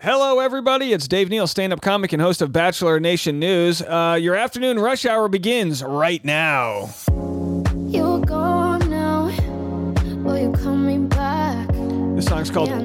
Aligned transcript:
Hello, 0.00 0.38
everybody. 0.38 0.92
It's 0.92 1.08
Dave 1.08 1.28
Neal, 1.28 1.48
stand 1.48 1.72
up 1.72 1.80
comic 1.80 2.12
and 2.12 2.22
host 2.22 2.40
of 2.40 2.52
Bachelor 2.52 3.00
Nation 3.00 3.40
News. 3.40 3.82
Uh, 3.82 4.16
your 4.20 4.36
afternoon 4.36 4.78
rush 4.78 5.04
hour 5.04 5.26
begins 5.28 5.82
right 5.82 6.24
now. 6.24 6.88
You're 7.88 8.20
gone 8.20 8.88
now. 8.88 9.24
Will 10.22 10.38
you 10.38 10.52
coming 10.52 11.08
back? 11.08 11.66
This 12.14 12.26
song's 12.26 12.48
called 12.48 12.68
Yeah. 12.68 12.78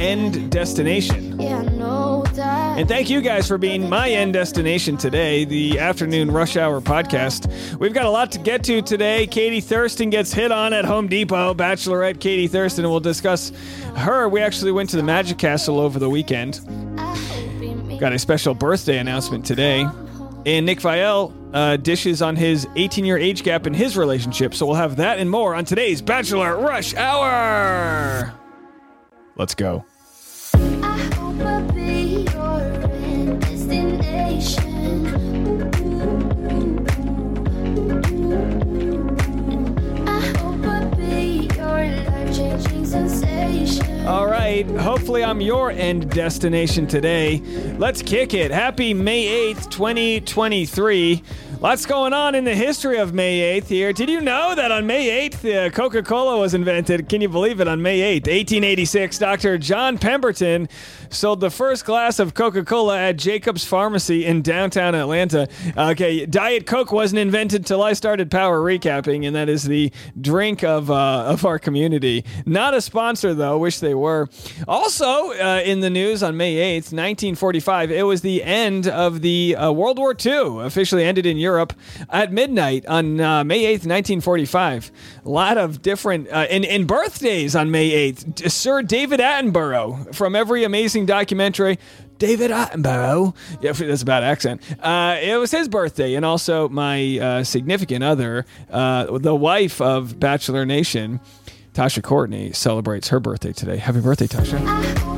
End 0.00 0.50
Destination. 0.50 1.38
Yeah, 1.38 1.58
I 1.58 1.64
know 1.76 2.22
that. 2.34 2.78
And 2.78 2.88
thank 2.88 3.10
you 3.10 3.20
guys 3.20 3.46
for 3.46 3.58
being 3.58 3.86
my 3.86 4.08
end 4.08 4.32
destination 4.32 4.96
today, 4.96 5.44
the 5.44 5.78
afternoon 5.78 6.30
rush 6.30 6.56
hour 6.56 6.80
podcast. 6.80 7.76
We've 7.78 7.92
got 7.92 8.06
a 8.06 8.10
lot 8.10 8.32
to 8.32 8.38
get 8.38 8.64
to 8.64 8.80
today. 8.80 9.26
Katie 9.26 9.60
Thurston 9.60 10.08
gets 10.08 10.32
hit 10.32 10.52
on 10.52 10.72
at 10.72 10.86
Home 10.86 11.06
Depot. 11.06 11.52
Bachelorette 11.52 12.18
Katie 12.18 12.48
Thurston. 12.48 12.88
We'll 12.88 13.00
discuss 13.00 13.52
her. 13.94 14.26
We 14.26 14.40
actually 14.40 14.72
went 14.72 14.88
to 14.90 14.96
the 14.96 15.02
Magic 15.02 15.36
Castle 15.36 15.78
over 15.78 15.98
the 15.98 16.08
weekend. 16.08 16.60
I 16.96 17.14
hope 17.14 17.62
you 17.62 17.74
mean 17.76 17.98
Got 17.98 18.14
a 18.14 18.18
special 18.18 18.54
birthday 18.54 18.96
announcement 18.96 19.44
today. 19.44 19.86
And 20.46 20.64
Nick 20.64 20.80
Viall 20.80 21.34
uh, 21.52 21.76
dishes 21.76 22.22
on 22.22 22.36
his 22.36 22.66
18 22.74 23.04
year 23.04 23.18
age 23.18 23.42
gap 23.42 23.66
in 23.66 23.74
his 23.74 23.98
relationship. 23.98 24.54
So 24.54 24.64
we'll 24.64 24.76
have 24.76 24.96
that 24.96 25.18
and 25.18 25.30
more 25.30 25.54
on 25.54 25.66
today's 25.66 26.00
Bachelor 26.00 26.56
Rush 26.56 26.94
Hour. 26.94 28.32
Let's 29.36 29.54
go. 29.54 29.84
Hopefully, 44.62 45.24
I'm 45.24 45.40
your 45.40 45.70
end 45.70 46.10
destination 46.10 46.86
today. 46.86 47.40
Let's 47.78 48.02
kick 48.02 48.34
it. 48.34 48.50
Happy 48.50 48.94
May 48.94 49.52
8th, 49.54 49.70
2023. 49.70 51.22
Lots 51.62 51.84
going 51.84 52.14
on 52.14 52.34
in 52.34 52.44
the 52.44 52.54
history 52.54 52.96
of 52.96 53.12
May 53.12 53.60
8th 53.60 53.66
here. 53.66 53.92
Did 53.92 54.08
you 54.08 54.22
know 54.22 54.54
that 54.54 54.72
on 54.72 54.86
May 54.86 55.28
8th, 55.28 55.66
uh, 55.66 55.68
Coca 55.68 56.02
Cola 56.02 56.38
was 56.38 56.54
invented? 56.54 57.06
Can 57.10 57.20
you 57.20 57.28
believe 57.28 57.60
it? 57.60 57.68
On 57.68 57.82
May 57.82 57.98
8th, 58.18 58.28
1886, 58.28 59.18
Dr. 59.18 59.58
John 59.58 59.98
Pemberton 59.98 60.70
sold 61.10 61.40
the 61.40 61.50
first 61.50 61.84
glass 61.84 62.18
of 62.18 62.32
Coca 62.32 62.64
Cola 62.64 62.98
at 62.98 63.18
Jacob's 63.18 63.62
Pharmacy 63.62 64.24
in 64.24 64.40
downtown 64.40 64.94
Atlanta. 64.94 65.48
Okay, 65.76 66.24
Diet 66.24 66.64
Coke 66.64 66.92
wasn't 66.92 67.18
invented 67.18 67.66
till 67.66 67.82
I 67.82 67.92
started 67.92 68.30
power 68.30 68.58
recapping, 68.58 69.26
and 69.26 69.36
that 69.36 69.50
is 69.50 69.64
the 69.64 69.92
drink 70.18 70.64
of, 70.64 70.90
uh, 70.90 71.24
of 71.26 71.44
our 71.44 71.58
community. 71.58 72.24
Not 72.46 72.72
a 72.72 72.80
sponsor, 72.80 73.34
though. 73.34 73.58
Wish 73.58 73.80
they 73.80 73.94
were. 73.94 74.30
Also, 74.66 75.32
uh, 75.32 75.60
in 75.62 75.80
the 75.80 75.90
news 75.90 76.22
on 76.22 76.38
May 76.38 76.54
8th, 76.54 76.90
1945, 76.94 77.90
it 77.90 78.04
was 78.04 78.22
the 78.22 78.42
end 78.42 78.88
of 78.88 79.20
the 79.20 79.56
uh, 79.56 79.70
World 79.70 79.98
War 79.98 80.16
II, 80.18 80.64
officially 80.64 81.04
ended 81.04 81.26
in 81.26 81.36
Europe 81.36 81.49
at 81.58 82.32
midnight 82.32 82.86
on 82.86 83.20
uh, 83.20 83.44
May 83.44 83.64
8th, 83.64 83.86
1945. 83.86 84.92
A 85.24 85.28
lot 85.28 85.58
of 85.58 85.82
different, 85.82 86.28
uh, 86.28 86.46
and, 86.50 86.64
and 86.64 86.86
birthdays 86.86 87.56
on 87.56 87.70
May 87.70 88.12
8th. 88.12 88.50
Sir 88.50 88.82
David 88.82 89.20
Attenborough 89.20 90.14
from 90.14 90.36
every 90.36 90.64
amazing 90.64 91.06
documentary. 91.06 91.78
David 92.18 92.50
Attenborough. 92.50 93.34
Yeah, 93.60 93.72
that's 93.72 94.02
a 94.02 94.04
bad 94.04 94.22
accent. 94.22 94.62
Uh, 94.80 95.18
it 95.20 95.36
was 95.36 95.50
his 95.50 95.68
birthday, 95.68 96.14
and 96.14 96.24
also 96.24 96.68
my 96.68 97.18
uh, 97.18 97.44
significant 97.44 98.04
other, 98.04 98.46
uh, 98.70 99.18
the 99.18 99.34
wife 99.34 99.80
of 99.80 100.20
Bachelor 100.20 100.64
Nation, 100.64 101.18
Tasha 101.74 102.02
Courtney, 102.02 102.52
celebrates 102.52 103.08
her 103.08 103.18
birthday 103.18 103.52
today. 103.52 103.78
Happy 103.78 104.00
birthday, 104.00 104.26
Tasha. 104.26 105.09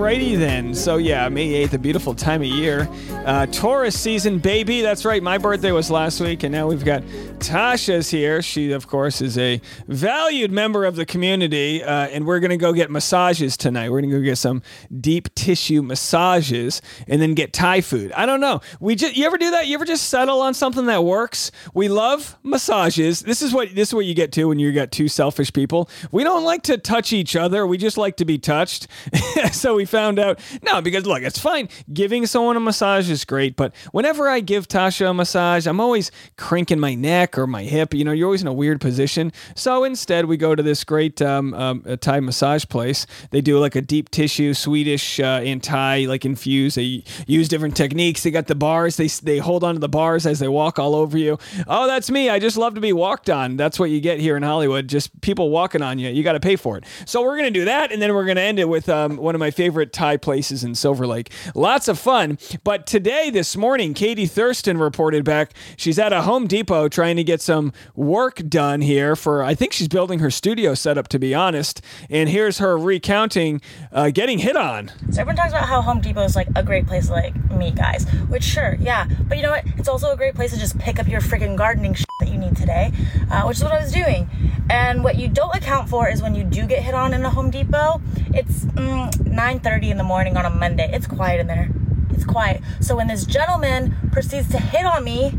Alrighty 0.00 0.38
then. 0.38 0.74
So 0.74 0.96
yeah, 0.96 1.28
May 1.28 1.66
8th, 1.66 1.74
a 1.74 1.78
beautiful 1.78 2.14
time 2.14 2.40
of 2.40 2.48
year. 2.48 2.88
Uh, 3.26 3.44
Taurus 3.44 4.00
season, 4.00 4.38
baby. 4.38 4.80
That's 4.80 5.04
right. 5.04 5.22
My 5.22 5.36
birthday 5.36 5.72
was 5.72 5.90
last 5.90 6.22
week, 6.22 6.42
and 6.42 6.50
now 6.50 6.68
we've 6.68 6.86
got 6.86 7.02
Tasha's 7.38 8.08
here. 8.08 8.40
She, 8.40 8.72
of 8.72 8.86
course, 8.86 9.20
is 9.20 9.36
a 9.36 9.60
valued 9.88 10.52
member 10.52 10.86
of 10.86 10.96
the 10.96 11.04
community, 11.04 11.84
uh, 11.84 12.08
and 12.08 12.26
we're 12.26 12.40
gonna 12.40 12.56
go 12.56 12.72
get 12.72 12.90
massages 12.90 13.58
tonight. 13.58 13.90
We're 13.90 14.00
gonna 14.00 14.14
go 14.14 14.22
get 14.22 14.38
some 14.38 14.62
deep 15.02 15.34
tissue 15.34 15.82
massages, 15.82 16.80
and 17.06 17.20
then 17.20 17.34
get 17.34 17.52
Thai 17.52 17.82
food. 17.82 18.10
I 18.12 18.24
don't 18.24 18.40
know. 18.40 18.62
We 18.80 18.94
just 18.94 19.18
you 19.18 19.26
ever 19.26 19.36
do 19.36 19.50
that? 19.50 19.66
You 19.66 19.74
ever 19.74 19.84
just 19.84 20.08
settle 20.08 20.40
on 20.40 20.54
something 20.54 20.86
that 20.86 21.04
works? 21.04 21.52
We 21.74 21.88
love 21.90 22.38
massages. 22.42 23.20
This 23.20 23.42
is 23.42 23.52
what 23.52 23.74
this 23.74 23.88
is 23.88 23.94
what 23.94 24.06
you 24.06 24.14
get 24.14 24.32
to 24.32 24.46
when 24.46 24.58
you 24.58 24.72
got 24.72 24.92
two 24.92 25.08
selfish 25.08 25.52
people. 25.52 25.90
We 26.10 26.24
don't 26.24 26.44
like 26.44 26.62
to 26.62 26.78
touch 26.78 27.12
each 27.12 27.36
other. 27.36 27.66
We 27.66 27.76
just 27.76 27.98
like 27.98 28.16
to 28.16 28.24
be 28.24 28.38
touched. 28.38 28.86
so 29.52 29.74
we 29.74 29.84
found 29.90 29.99
out 30.00 30.40
no, 30.62 30.80
because 30.80 31.06
look, 31.06 31.22
it's 31.22 31.38
fine. 31.38 31.68
Giving 31.92 32.26
someone 32.26 32.56
a 32.56 32.60
massage 32.60 33.10
is 33.10 33.24
great, 33.24 33.56
but 33.56 33.74
whenever 33.92 34.28
I 34.28 34.40
give 34.40 34.68
Tasha 34.68 35.10
a 35.10 35.14
massage, 35.14 35.66
I'm 35.66 35.80
always 35.80 36.10
cranking 36.36 36.78
my 36.78 36.94
neck 36.94 37.38
or 37.38 37.46
my 37.46 37.62
hip. 37.64 37.94
You 37.94 38.04
know, 38.04 38.12
you're 38.12 38.26
always 38.26 38.42
in 38.42 38.48
a 38.48 38.52
weird 38.52 38.80
position. 38.80 39.32
So 39.54 39.84
instead, 39.84 40.26
we 40.26 40.36
go 40.36 40.54
to 40.54 40.62
this 40.62 40.84
great 40.84 41.20
um, 41.22 41.54
um, 41.54 41.82
Thai 42.00 42.20
massage 42.20 42.64
place. 42.66 43.06
They 43.30 43.40
do 43.40 43.58
like 43.58 43.76
a 43.76 43.80
deep 43.80 44.10
tissue 44.10 44.54
Swedish 44.54 45.20
uh, 45.20 45.40
and 45.44 45.62
Thai 45.62 46.06
like 46.06 46.24
infused. 46.24 46.76
They 46.76 47.04
use 47.26 47.48
different 47.48 47.76
techniques. 47.76 48.22
They 48.22 48.30
got 48.30 48.46
the 48.46 48.54
bars. 48.54 48.96
They 48.96 49.08
they 49.08 49.38
hold 49.38 49.64
onto 49.64 49.80
the 49.80 49.88
bars 49.88 50.26
as 50.26 50.38
they 50.38 50.48
walk 50.48 50.78
all 50.78 50.94
over 50.94 51.16
you. 51.16 51.38
Oh, 51.66 51.86
that's 51.86 52.10
me. 52.10 52.28
I 52.28 52.38
just 52.38 52.56
love 52.56 52.74
to 52.74 52.80
be 52.80 52.92
walked 52.92 53.30
on. 53.30 53.56
That's 53.56 53.78
what 53.78 53.90
you 53.90 54.00
get 54.00 54.20
here 54.20 54.36
in 54.36 54.42
Hollywood. 54.42 54.88
Just 54.88 55.20
people 55.20 55.50
walking 55.50 55.82
on 55.82 55.98
you. 55.98 56.08
You 56.10 56.22
got 56.22 56.32
to 56.32 56.40
pay 56.40 56.56
for 56.56 56.76
it. 56.76 56.84
So 57.06 57.22
we're 57.22 57.36
gonna 57.36 57.50
do 57.50 57.64
that, 57.64 57.92
and 57.92 58.00
then 58.00 58.14
we're 58.14 58.26
gonna 58.26 58.40
end 58.40 58.58
it 58.58 58.68
with 58.68 58.88
um, 58.88 59.16
one 59.16 59.34
of 59.34 59.38
my 59.38 59.50
favorite 59.50 59.79
Thai 59.86 60.16
places 60.16 60.64
in 60.64 60.74
Silver 60.74 61.06
Lake. 61.06 61.30
Lots 61.54 61.88
of 61.88 61.98
fun. 61.98 62.38
But 62.64 62.86
today, 62.86 63.30
this 63.30 63.56
morning, 63.56 63.94
Katie 63.94 64.26
Thurston 64.26 64.78
reported 64.78 65.24
back. 65.24 65.52
She's 65.76 65.98
at 65.98 66.12
a 66.12 66.22
Home 66.22 66.46
Depot 66.46 66.88
trying 66.88 67.16
to 67.16 67.24
get 67.24 67.40
some 67.40 67.72
work 67.94 68.36
done 68.48 68.80
here 68.80 69.16
for. 69.16 69.42
I 69.42 69.54
think 69.54 69.72
she's 69.72 69.88
building 69.88 70.18
her 70.20 70.30
studio 70.30 70.74
setup. 70.74 71.08
To 71.08 71.18
be 71.18 71.34
honest, 71.34 71.82
and 72.08 72.28
here's 72.28 72.58
her 72.58 72.76
recounting 72.76 73.60
uh, 73.92 74.10
getting 74.10 74.38
hit 74.38 74.56
on. 74.56 74.90
So 75.10 75.20
everyone 75.20 75.36
talks 75.36 75.50
about 75.50 75.66
how 75.66 75.80
Home 75.82 76.00
Depot 76.00 76.22
is 76.22 76.36
like 76.36 76.48
a 76.54 76.62
great 76.62 76.86
place 76.86 77.06
to 77.06 77.12
like 77.12 77.50
meet 77.50 77.74
guys, 77.74 78.06
which 78.28 78.44
sure, 78.44 78.76
yeah, 78.80 79.06
but 79.28 79.36
you 79.36 79.42
know 79.42 79.50
what? 79.50 79.64
It's 79.76 79.88
also 79.88 80.12
a 80.12 80.16
great 80.16 80.34
place 80.34 80.52
to 80.52 80.58
just 80.58 80.78
pick 80.78 80.98
up 80.98 81.08
your 81.08 81.20
freaking 81.20 81.56
gardening 81.56 81.94
that 82.20 82.28
you 82.28 82.38
need 82.38 82.56
today, 82.56 82.92
uh, 83.30 83.42
which 83.44 83.58
is 83.58 83.64
what 83.64 83.72
I 83.72 83.80
was 83.80 83.92
doing. 83.92 84.28
And 84.70 85.02
what 85.02 85.16
you 85.16 85.28
don't 85.28 85.54
account 85.54 85.88
for 85.88 86.08
is 86.08 86.22
when 86.22 86.34
you 86.34 86.44
do 86.44 86.66
get 86.66 86.82
hit 86.82 86.94
on 86.94 87.12
in 87.12 87.24
a 87.24 87.30
Home 87.30 87.50
Depot. 87.50 88.00
It's 88.32 88.64
mm, 88.64 89.10
9:30 89.10 89.90
in 89.90 89.96
the 89.96 90.04
morning 90.04 90.36
on 90.36 90.46
a 90.46 90.50
Monday. 90.50 90.88
It's 90.92 91.06
quiet 91.06 91.40
in 91.40 91.46
there. 91.46 91.70
It's 92.10 92.24
quiet. 92.24 92.62
So 92.80 92.96
when 92.96 93.08
this 93.08 93.24
gentleman 93.24 93.96
proceeds 94.12 94.48
to 94.50 94.58
hit 94.58 94.86
on 94.86 95.02
me, 95.02 95.36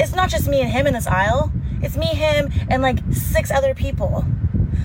it's 0.00 0.14
not 0.14 0.28
just 0.28 0.48
me 0.48 0.60
and 0.60 0.70
him 0.70 0.86
in 0.86 0.94
this 0.94 1.06
aisle. 1.06 1.52
It's 1.82 1.96
me, 1.96 2.06
him, 2.06 2.50
and 2.68 2.82
like 2.82 2.98
six 3.12 3.50
other 3.50 3.74
people. 3.74 4.24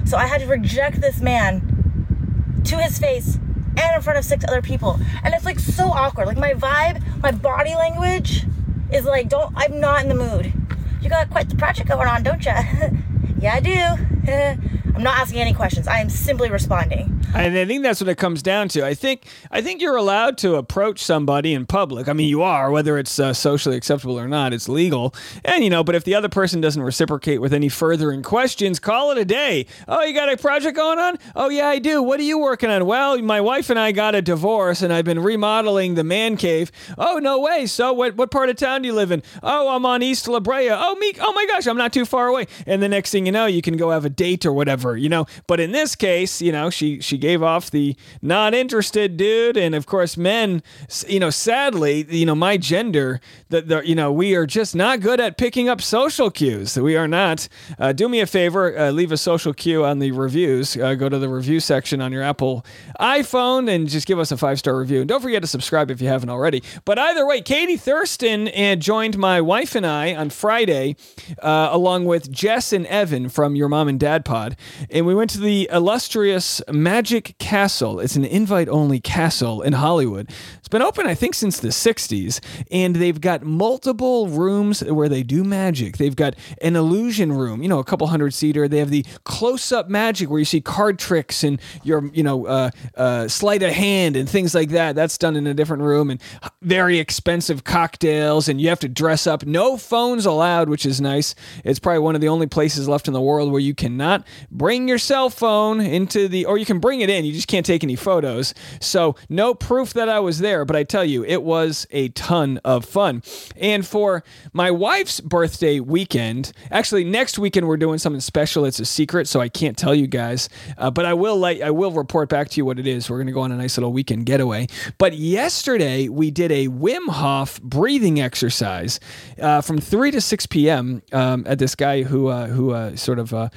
So 0.05 0.17
I 0.17 0.27
had 0.27 0.41
to 0.41 0.47
reject 0.47 1.01
this 1.01 1.21
man 1.21 2.61
to 2.65 2.77
his 2.77 2.99
face 2.99 3.39
and 3.77 3.95
in 3.95 4.01
front 4.01 4.19
of 4.19 4.25
six 4.25 4.45
other 4.47 4.61
people. 4.61 4.99
And 5.23 5.33
it's 5.33 5.45
like 5.45 5.59
so 5.59 5.85
awkward. 5.85 6.27
Like 6.27 6.37
my 6.37 6.53
vibe, 6.53 7.01
my 7.21 7.31
body 7.31 7.75
language 7.75 8.45
is 8.91 9.05
like, 9.05 9.29
don't, 9.29 9.53
I'm 9.55 9.79
not 9.79 10.03
in 10.03 10.09
the 10.09 10.15
mood. 10.15 10.53
You 11.01 11.09
got 11.09 11.29
quite 11.29 11.49
the 11.49 11.55
project 11.55 11.89
going 11.89 12.07
on, 12.07 12.23
don't 12.23 12.45
you? 12.45 12.51
yeah, 13.41 13.55
I 13.55 13.59
do. 13.59 14.67
I'm 14.95 15.03
not 15.03 15.19
asking 15.19 15.39
any 15.39 15.53
questions. 15.53 15.87
I 15.87 15.99
am 15.99 16.09
simply 16.09 16.51
responding. 16.51 17.21
And 17.33 17.57
I 17.57 17.65
think 17.65 17.81
that's 17.81 18.01
what 18.01 18.09
it 18.09 18.17
comes 18.17 18.41
down 18.43 18.67
to. 18.69 18.85
I 18.85 18.93
think 18.93 19.25
I 19.49 19.61
think 19.61 19.81
you're 19.81 19.95
allowed 19.95 20.37
to 20.39 20.55
approach 20.55 20.99
somebody 20.99 21.53
in 21.53 21.65
public. 21.65 22.09
I 22.09 22.13
mean, 22.13 22.27
you 22.27 22.41
are, 22.41 22.69
whether 22.71 22.97
it's 22.97 23.17
uh, 23.17 23.33
socially 23.33 23.77
acceptable 23.77 24.19
or 24.19 24.27
not. 24.27 24.53
It's 24.53 24.67
legal, 24.67 25.15
and 25.45 25.63
you 25.63 25.69
know. 25.69 25.83
But 25.83 25.95
if 25.95 26.03
the 26.03 26.13
other 26.13 26.27
person 26.27 26.59
doesn't 26.59 26.81
reciprocate 26.81 27.39
with 27.39 27.53
any 27.53 27.69
furthering 27.69 28.21
questions, 28.21 28.79
call 28.79 29.11
it 29.11 29.17
a 29.17 29.23
day. 29.23 29.65
Oh, 29.87 30.03
you 30.03 30.13
got 30.13 30.31
a 30.31 30.35
project 30.35 30.75
going 30.75 30.99
on? 30.99 31.17
Oh, 31.35 31.49
yeah, 31.49 31.67
I 31.67 31.79
do. 31.79 32.03
What 32.03 32.19
are 32.19 32.23
you 32.23 32.37
working 32.37 32.69
on? 32.69 32.85
Well, 32.85 33.17
my 33.21 33.39
wife 33.39 33.69
and 33.69 33.79
I 33.79 33.93
got 33.93 34.13
a 34.13 34.21
divorce, 34.21 34.81
and 34.81 34.91
I've 34.91 35.05
been 35.05 35.19
remodeling 35.19 35.95
the 35.95 36.03
man 36.03 36.35
cave. 36.35 36.69
Oh, 36.97 37.17
no 37.17 37.39
way. 37.39 37.65
So, 37.65 37.93
what 37.93 38.17
what 38.17 38.29
part 38.29 38.49
of 38.49 38.57
town 38.57 38.81
do 38.81 38.87
you 38.87 38.93
live 38.93 39.11
in? 39.11 39.23
Oh, 39.41 39.73
I'm 39.73 39.85
on 39.85 40.03
East 40.03 40.27
La 40.27 40.41
Brea. 40.41 40.69
Oh, 40.69 40.95
me. 40.95 41.13
Oh 41.21 41.31
my 41.31 41.45
gosh, 41.45 41.65
I'm 41.65 41.77
not 41.77 41.93
too 41.93 42.05
far 42.05 42.27
away. 42.27 42.47
And 42.67 42.83
the 42.83 42.89
next 42.89 43.11
thing 43.11 43.25
you 43.25 43.31
know, 43.31 43.45
you 43.45 43.61
can 43.61 43.77
go 43.77 43.91
have 43.91 44.03
a 44.03 44.09
date 44.09 44.45
or 44.45 44.51
whatever 44.51 44.80
whatever, 44.83 44.97
you 44.97 45.09
know. 45.09 45.25
But 45.47 45.59
in 45.59 45.71
this 45.71 45.95
case, 45.95 46.41
you 46.41 46.51
know, 46.51 46.69
she 46.69 47.01
she 47.01 47.17
gave 47.17 47.43
off 47.43 47.71
the 47.71 47.95
not 48.21 48.53
interested 48.53 49.17
dude, 49.17 49.57
and 49.57 49.75
of 49.75 49.85
course, 49.85 50.17
men, 50.17 50.63
you 51.07 51.19
know, 51.19 51.29
sadly, 51.29 52.05
you 52.09 52.25
know, 52.25 52.35
my 52.35 52.57
gender, 52.57 53.19
that 53.49 53.67
the 53.67 53.81
you 53.81 53.95
know, 53.95 54.11
we 54.11 54.35
are 54.35 54.45
just 54.45 54.75
not 54.75 54.99
good 54.99 55.19
at 55.19 55.37
picking 55.37 55.69
up 55.69 55.81
social 55.81 56.29
cues. 56.29 56.77
We 56.77 56.95
are 56.95 57.07
not. 57.07 57.47
Uh, 57.79 57.93
do 57.93 58.09
me 58.09 58.19
a 58.21 58.25
favor, 58.25 58.77
uh, 58.77 58.91
leave 58.91 59.11
a 59.11 59.17
social 59.17 59.53
cue 59.53 59.85
on 59.85 59.99
the 59.99 60.11
reviews. 60.11 60.75
Uh, 60.77 60.95
go 60.95 61.09
to 61.09 61.19
the 61.19 61.29
review 61.29 61.59
section 61.59 62.01
on 62.01 62.11
your 62.11 62.23
Apple 62.23 62.65
iPhone 62.99 63.69
and 63.73 63.87
just 63.87 64.07
give 64.07 64.19
us 64.19 64.31
a 64.31 64.37
five 64.37 64.59
star 64.59 64.77
review. 64.77 65.01
And 65.01 65.09
don't 65.09 65.21
forget 65.21 65.41
to 65.41 65.47
subscribe 65.47 65.91
if 65.91 66.01
you 66.01 66.07
haven't 66.07 66.29
already. 66.29 66.63
But 66.85 66.99
either 66.99 67.25
way, 67.25 67.41
Katie 67.41 67.77
Thurston 67.77 68.47
and 68.49 68.81
joined 68.81 69.17
my 69.17 69.41
wife 69.41 69.75
and 69.75 69.85
I 69.85 70.15
on 70.15 70.29
Friday, 70.29 70.95
uh, 71.41 71.69
along 71.71 72.05
with 72.05 72.31
Jess 72.31 72.73
and 72.73 72.85
Evan 72.87 73.29
from 73.29 73.55
Your 73.55 73.69
Mom 73.69 73.87
and 73.87 73.99
Dad 73.99 74.25
Pod, 74.25 74.55
and 74.89 75.05
we 75.05 75.15
went 75.15 75.29
to 75.31 75.39
the 75.39 75.69
illustrious 75.71 76.61
Magic 76.69 77.35
Castle. 77.39 77.99
It's 77.99 78.15
an 78.15 78.25
invite 78.25 78.69
only 78.69 78.99
castle 78.99 79.61
in 79.61 79.73
Hollywood. 79.73 80.29
It's 80.57 80.67
been 80.67 80.81
open, 80.81 81.07
I 81.07 81.15
think, 81.15 81.35
since 81.35 81.59
the 81.59 81.69
60s, 81.69 82.39
and 82.71 82.95
they've 82.95 83.19
got 83.19 83.43
multiple 83.43 84.27
rooms 84.27 84.83
where 84.83 85.09
they 85.09 85.23
do 85.23 85.43
magic. 85.43 85.97
They've 85.97 86.15
got 86.15 86.35
an 86.61 86.75
illusion 86.75 87.33
room, 87.33 87.61
you 87.61 87.69
know, 87.69 87.79
a 87.79 87.83
couple 87.83 88.07
hundred 88.07 88.33
seater. 88.33 88.67
They 88.67 88.79
have 88.79 88.89
the 88.89 89.05
close 89.23 89.71
up 89.71 89.89
magic 89.89 90.29
where 90.29 90.39
you 90.39 90.45
see 90.45 90.61
card 90.61 90.99
tricks 90.99 91.43
and 91.43 91.59
your, 91.83 92.05
you 92.13 92.23
know, 92.23 92.45
uh, 92.45 92.71
uh, 92.95 93.27
sleight 93.27 93.63
of 93.63 93.71
hand 93.71 94.15
and 94.15 94.29
things 94.29 94.53
like 94.53 94.69
that. 94.69 94.95
That's 94.95 95.17
done 95.17 95.35
in 95.35 95.47
a 95.47 95.53
different 95.53 95.83
room, 95.83 96.09
and 96.09 96.21
very 96.61 96.99
expensive 96.99 97.63
cocktails, 97.63 98.47
and 98.47 98.61
you 98.61 98.69
have 98.69 98.79
to 98.81 98.89
dress 98.89 99.27
up. 99.27 99.45
No 99.45 99.77
phones 99.77 100.25
allowed, 100.25 100.69
which 100.69 100.85
is 100.85 101.01
nice. 101.01 101.35
It's 101.63 101.79
probably 101.79 101.99
one 101.99 102.15
of 102.15 102.21
the 102.21 102.27
only 102.27 102.47
places 102.47 102.87
left 102.87 103.07
in 103.07 103.13
the 103.13 103.21
world 103.21 103.51
where 103.51 103.61
you 103.61 103.73
cannot 103.73 104.25
bring 104.61 104.87
your 104.87 104.99
cell 104.99 105.31
phone 105.31 105.81
into 105.81 106.27
the, 106.27 106.45
or 106.45 106.55
you 106.55 106.67
can 106.67 106.77
bring 106.77 107.01
it 107.01 107.09
in, 107.09 107.25
you 107.25 107.33
just 107.33 107.47
can't 107.47 107.65
take 107.65 107.83
any 107.83 107.95
photos. 107.95 108.53
So, 108.79 109.15
no 109.27 109.55
proof 109.55 109.91
that 109.93 110.07
I 110.07 110.19
was 110.19 110.37
there, 110.37 110.65
but 110.65 110.75
I 110.75 110.83
tell 110.83 111.03
you, 111.03 111.25
it 111.25 111.41
was 111.41 111.87
a 111.89 112.09
ton 112.09 112.59
of 112.63 112.85
fun. 112.85 113.23
And 113.57 113.83
for 113.83 114.23
my 114.53 114.69
wife's 114.69 115.19
birthday 115.19 115.79
weekend, 115.79 116.53
actually, 116.69 117.03
next 117.03 117.39
weekend 117.39 117.67
we're 117.67 117.75
doing 117.75 117.97
something 117.97 118.19
special. 118.19 118.63
It's 118.65 118.79
a 118.79 118.85
secret, 118.85 119.27
so 119.27 119.41
I 119.41 119.49
can't 119.49 119.75
tell 119.75 119.95
you 119.95 120.05
guys, 120.05 120.47
uh, 120.77 120.91
but 120.91 121.07
I 121.07 121.15
will 121.15 121.37
let, 121.37 121.63
I 121.63 121.71
will 121.71 121.91
report 121.91 122.29
back 122.29 122.49
to 122.49 122.57
you 122.57 122.63
what 122.63 122.77
it 122.77 122.85
is. 122.85 123.09
We're 123.09 123.17
going 123.17 123.25
to 123.25 123.33
go 123.33 123.41
on 123.41 123.51
a 123.51 123.57
nice 123.57 123.77
little 123.77 123.91
weekend 123.91 124.27
getaway. 124.27 124.67
But 124.99 125.13
yesterday 125.13 126.07
we 126.07 126.29
did 126.29 126.51
a 126.51 126.67
Wim 126.67 127.09
Hof 127.09 127.59
breathing 127.63 128.21
exercise 128.21 128.99
uh, 129.41 129.61
from 129.61 129.79
3 129.79 130.11
to 130.11 130.21
6 130.21 130.45
p.m. 130.45 131.01
Um, 131.11 131.45
at 131.47 131.57
this 131.57 131.73
guy 131.73 132.03
who 132.03 132.27
uh, 132.27 132.45
who 132.45 132.73
uh, 132.73 132.95
sort 132.95 133.17
of 133.17 133.33
uh, 133.33 133.49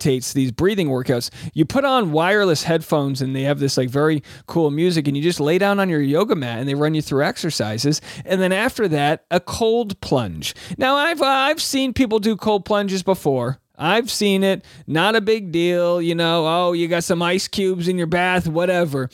these 0.00 0.52
breathing 0.52 0.88
workouts. 0.88 1.30
You 1.54 1.64
put 1.64 1.84
on 1.84 2.12
wireless 2.12 2.64
headphones 2.64 3.22
and 3.22 3.34
they 3.34 3.42
have 3.42 3.60
this 3.60 3.76
like 3.76 3.88
very 3.90 4.22
cool 4.46 4.70
music, 4.70 5.06
and 5.06 5.16
you 5.16 5.22
just 5.22 5.40
lay 5.40 5.58
down 5.58 5.78
on 5.78 5.88
your 5.88 6.00
yoga 6.00 6.34
mat 6.34 6.58
and 6.58 6.68
they 6.68 6.74
run 6.74 6.94
you 6.94 7.02
through 7.02 7.24
exercises. 7.24 8.00
And 8.24 8.40
then 8.40 8.52
after 8.52 8.88
that, 8.88 9.24
a 9.30 9.40
cold 9.40 10.00
plunge. 10.00 10.54
Now 10.78 10.96
I've 10.96 11.22
uh, 11.22 11.26
I've 11.26 11.62
seen 11.62 11.92
people 11.92 12.18
do 12.18 12.36
cold 12.36 12.64
plunges 12.64 13.02
before. 13.02 13.58
I've 13.80 14.10
seen 14.10 14.44
it. 14.44 14.62
Not 14.86 15.16
a 15.16 15.22
big 15.22 15.52
deal, 15.52 16.02
you 16.02 16.14
know. 16.14 16.46
Oh, 16.46 16.72
you 16.72 16.86
got 16.86 17.02
some 17.02 17.22
ice 17.22 17.48
cubes 17.48 17.88
in 17.88 17.96
your 17.96 18.06
bath, 18.06 18.46
whatever. 18.46 19.08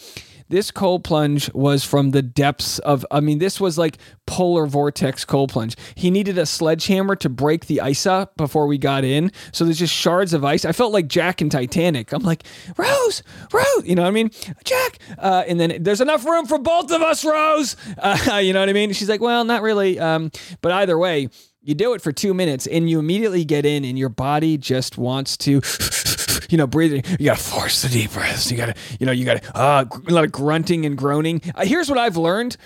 This 0.49 0.71
cold 0.71 1.03
plunge 1.03 1.53
was 1.55 1.85
from 1.85 2.11
the 2.11 2.23
depths 2.23 2.79
of, 2.81 3.05
I 3.11 3.21
mean, 3.21 3.39
this 3.39 3.61
was 3.61 3.77
like 3.77 3.99
polar 4.27 4.67
vortex 4.67 5.25
cold 5.25 5.51
plunge. 5.51 5.77
He 5.95 6.11
needed 6.11 6.39
a 6.39 6.47
sledgehammer 6.47 7.17
to 7.17 7.29
break 7.29 7.67
the 7.67 7.81
ice 7.81 8.07
up 8.07 8.37
before 8.37 8.67
we 8.67 8.79
got 8.79 9.05
in. 9.05 9.33
So 9.53 9.65
there's 9.65 9.79
just 9.79 9.95
shards 9.95 10.33
of 10.33 10.45
ice. 10.45 10.65
I 10.65 10.73
felt 10.73 10.93
like 10.93 11.09
Jack 11.09 11.43
in 11.43 11.51
Titanic. 11.51 12.13
I'm 12.13 12.23
like, 12.23 12.45
Rose, 12.77 13.23
Rose, 13.53 13.85
you 13.85 13.95
know 13.95 14.03
what 14.03 14.09
I 14.09 14.13
mean? 14.13 14.31
Jack. 14.65 14.99
Uh, 15.19 15.45
and 15.49 15.59
then 15.59 15.83
there's 15.83 16.01
enough 16.01 16.25
room 16.25 16.47
for 16.47 16.59
both 16.59 16.91
of 16.93 17.03
us, 17.03 17.25
Rose. 17.25 17.77
Uh, 17.99 18.37
you 18.37 18.53
know 18.53 18.61
what 18.61 18.69
I 18.69 18.73
mean? 18.73 18.93
She's 18.93 19.09
like, 19.09 19.21
well, 19.21 19.45
not 19.45 19.63
really. 19.63 19.99
Um, 19.99 20.31
but 20.61 20.71
either 20.71 20.97
way, 20.99 21.29
you 21.67 21.75
do 21.75 21.95
it 21.95 22.01
for 22.01 22.13
two 22.13 22.33
minutes 22.33 22.69
and 22.69 22.89
you 22.89 23.01
immediately 23.01 23.45
get 23.45 23.67
in 23.67 23.85
and 23.85 23.99
your 23.99 24.09
body 24.09 24.57
just 24.57 24.97
wants 24.97 25.37
to 25.39 25.61
you 26.49 26.57
know 26.57 26.67
breathing. 26.67 27.03
You 27.19 27.27
gotta 27.27 27.43
force 27.43 27.83
the 27.83 27.89
deep 27.89 28.13
breaths. 28.13 28.51
You 28.51 28.57
gotta 28.57 28.75
you 29.01 29.05
know 29.05 29.13
you 29.13 29.25
gotta 29.25 29.59
uh, 29.59 29.85
a 30.09 30.13
lot 30.13 30.25
of 30.25 30.33
grunting 30.33 30.87
and 30.87 30.97
groaning. 30.97 31.43
Uh, 31.55 31.65
here's 31.65 31.91
what 31.91 31.99
i've 31.99 32.17
learned 32.17 32.57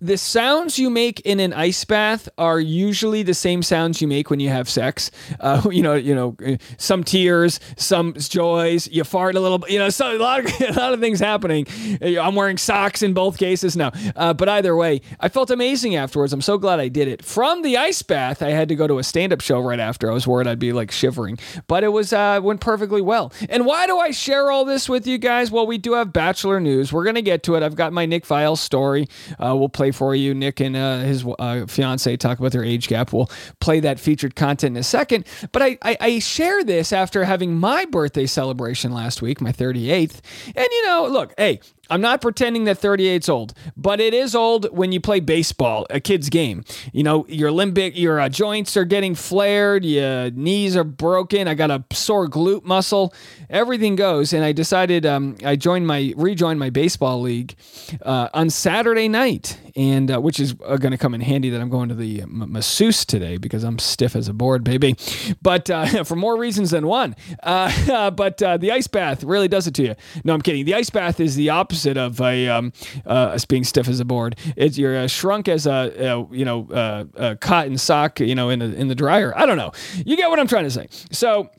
the 0.00 0.16
sounds 0.16 0.78
you 0.78 0.90
make 0.90 1.20
in 1.20 1.40
an 1.40 1.52
ice 1.52 1.84
bath 1.84 2.28
are 2.38 2.60
usually 2.60 3.22
the 3.22 3.34
same 3.34 3.62
sounds 3.62 4.00
you 4.00 4.08
make 4.08 4.30
when 4.30 4.40
you 4.40 4.48
have 4.48 4.68
sex. 4.68 5.10
Uh, 5.40 5.62
you 5.70 5.82
know, 5.82 5.94
you 5.94 6.14
know, 6.14 6.36
uh, 6.46 6.56
some 6.76 7.04
tears, 7.04 7.60
some 7.76 8.14
joys. 8.14 8.88
You 8.88 9.04
fart 9.04 9.34
a 9.34 9.40
little, 9.40 9.58
bit, 9.58 9.70
you 9.70 9.78
know, 9.78 9.90
so 9.90 10.16
a 10.16 10.18
lot 10.18 10.40
of 10.40 10.60
a 10.60 10.72
lot 10.72 10.92
of 10.92 11.00
things 11.00 11.20
happening. 11.20 11.66
Uh, 12.00 12.20
I'm 12.20 12.34
wearing 12.34 12.58
socks 12.58 13.02
in 13.02 13.12
both 13.12 13.38
cases 13.38 13.76
now, 13.76 13.92
uh, 14.16 14.34
but 14.34 14.48
either 14.48 14.76
way, 14.76 15.00
I 15.20 15.28
felt 15.28 15.50
amazing 15.50 15.96
afterwards. 15.96 16.32
I'm 16.32 16.42
so 16.42 16.58
glad 16.58 16.80
I 16.80 16.88
did 16.88 17.08
it. 17.08 17.24
From 17.24 17.62
the 17.62 17.76
ice 17.76 18.02
bath, 18.02 18.42
I 18.42 18.50
had 18.50 18.68
to 18.68 18.74
go 18.74 18.86
to 18.86 18.98
a 18.98 19.02
stand-up 19.02 19.40
show 19.40 19.60
right 19.60 19.80
after. 19.80 20.10
I 20.10 20.14
was 20.14 20.26
worried 20.26 20.46
I'd 20.46 20.58
be 20.58 20.72
like 20.72 20.90
shivering, 20.90 21.38
but 21.66 21.84
it 21.84 21.88
was 21.88 22.12
uh, 22.12 22.40
went 22.42 22.60
perfectly 22.60 23.00
well. 23.00 23.32
And 23.48 23.66
why 23.66 23.86
do 23.86 23.98
I 23.98 24.10
share 24.10 24.50
all 24.50 24.64
this 24.64 24.88
with 24.88 25.06
you 25.06 25.18
guys? 25.18 25.50
Well, 25.50 25.66
we 25.66 25.78
do 25.78 25.94
have 25.94 26.12
Bachelor 26.12 26.60
news. 26.60 26.92
We're 26.92 27.04
gonna 27.04 27.22
get 27.22 27.42
to 27.44 27.54
it. 27.56 27.62
I've 27.62 27.76
got 27.76 27.92
my 27.92 28.06
Nick 28.06 28.26
Viall's 28.26 28.60
story. 28.60 29.08
Uh, 29.38 29.54
we'll 29.56 29.68
play 29.68 29.87
for 29.92 30.14
you. 30.14 30.34
Nick 30.34 30.60
and 30.60 30.76
uh, 30.76 31.00
his 31.00 31.24
uh, 31.38 31.66
fiance 31.66 32.16
talk 32.16 32.38
about 32.38 32.52
their 32.52 32.64
age 32.64 32.88
gap. 32.88 33.12
We'll 33.12 33.30
play 33.60 33.80
that 33.80 34.00
featured 34.00 34.36
content 34.36 34.76
in 34.76 34.80
a 34.80 34.84
second. 34.84 35.26
But 35.52 35.62
I, 35.62 35.78
I, 35.82 35.96
I 36.00 36.18
share 36.18 36.64
this 36.64 36.92
after 36.92 37.24
having 37.24 37.58
my 37.58 37.84
birthday 37.84 38.26
celebration 38.26 38.92
last 38.92 39.22
week, 39.22 39.40
my 39.40 39.52
38th. 39.52 40.20
And 40.54 40.66
you 40.70 40.86
know, 40.86 41.06
look, 41.10 41.34
hey, 41.38 41.60
I'm 41.90 42.00
not 42.00 42.20
pretending 42.20 42.64
that 42.64 42.80
38's 42.80 43.28
old, 43.28 43.54
but 43.76 44.00
it 44.00 44.12
is 44.12 44.34
old 44.34 44.66
when 44.76 44.92
you 44.92 45.00
play 45.00 45.20
baseball, 45.20 45.86
a 45.88 46.00
kid's 46.00 46.28
game. 46.28 46.64
You 46.92 47.02
know, 47.02 47.26
your 47.28 47.50
limbic, 47.50 47.92
your 47.94 48.20
uh, 48.20 48.28
joints 48.28 48.76
are 48.76 48.84
getting 48.84 49.14
flared, 49.14 49.84
your 49.84 50.30
knees 50.30 50.76
are 50.76 50.84
broken. 50.84 51.48
I 51.48 51.54
got 51.54 51.70
a 51.70 51.84
sore 51.92 52.28
glute 52.28 52.64
muscle. 52.64 53.14
Everything 53.48 53.96
goes, 53.96 54.32
and 54.32 54.44
I 54.44 54.52
decided 54.52 55.06
um, 55.06 55.36
I 55.44 55.56
joined 55.56 55.86
my 55.86 56.12
rejoined 56.16 56.60
my 56.60 56.70
baseball 56.70 57.22
league 57.22 57.54
uh, 58.02 58.28
on 58.34 58.50
Saturday 58.50 59.08
night, 59.08 59.58
and 59.74 60.10
uh, 60.10 60.20
which 60.20 60.38
is 60.40 60.54
uh, 60.66 60.76
going 60.76 60.92
to 60.92 60.98
come 60.98 61.14
in 61.14 61.22
handy 61.22 61.48
that 61.50 61.60
I'm 61.60 61.70
going 61.70 61.88
to 61.88 61.94
the 61.94 62.22
m- 62.22 62.52
masseuse 62.52 63.06
today 63.06 63.38
because 63.38 63.64
I'm 63.64 63.78
stiff 63.78 64.14
as 64.14 64.28
a 64.28 64.34
board, 64.34 64.62
baby. 64.62 64.94
But 65.40 65.70
uh, 65.70 66.04
for 66.04 66.16
more 66.16 66.36
reasons 66.36 66.70
than 66.70 66.86
one. 66.86 67.16
Uh, 67.42 68.10
but 68.10 68.42
uh, 68.42 68.58
the 68.58 68.72
ice 68.72 68.88
bath 68.88 69.24
really 69.24 69.48
does 69.48 69.66
it 69.66 69.74
to 69.76 69.82
you. 69.82 69.94
No, 70.24 70.34
I'm 70.34 70.42
kidding. 70.42 70.66
The 70.66 70.74
ice 70.74 70.90
bath 70.90 71.18
is 71.20 71.34
the 71.34 71.48
opposite 71.48 71.77
of 71.86 72.20
a 72.20 72.48
um, 72.48 72.72
uh, 73.06 73.38
being 73.48 73.64
stiff 73.64 73.88
as 73.88 74.00
a 74.00 74.04
board. 74.04 74.36
It's 74.56 74.78
you're 74.78 74.96
uh, 74.96 75.06
shrunk 75.06 75.48
as 75.48 75.66
a, 75.66 75.92
a 75.98 76.34
you 76.34 76.44
know 76.44 76.68
a 77.14 77.36
cotton 77.36 77.78
sock, 77.78 78.20
you 78.20 78.34
know, 78.34 78.50
in 78.50 78.58
the 78.58 78.74
in 78.74 78.88
the 78.88 78.94
dryer. 78.94 79.32
I 79.36 79.46
don't 79.46 79.56
know. 79.56 79.72
You 80.04 80.16
get 80.16 80.30
what 80.30 80.38
I'm 80.38 80.48
trying 80.48 80.64
to 80.64 80.70
say. 80.70 80.88
So. 81.12 81.50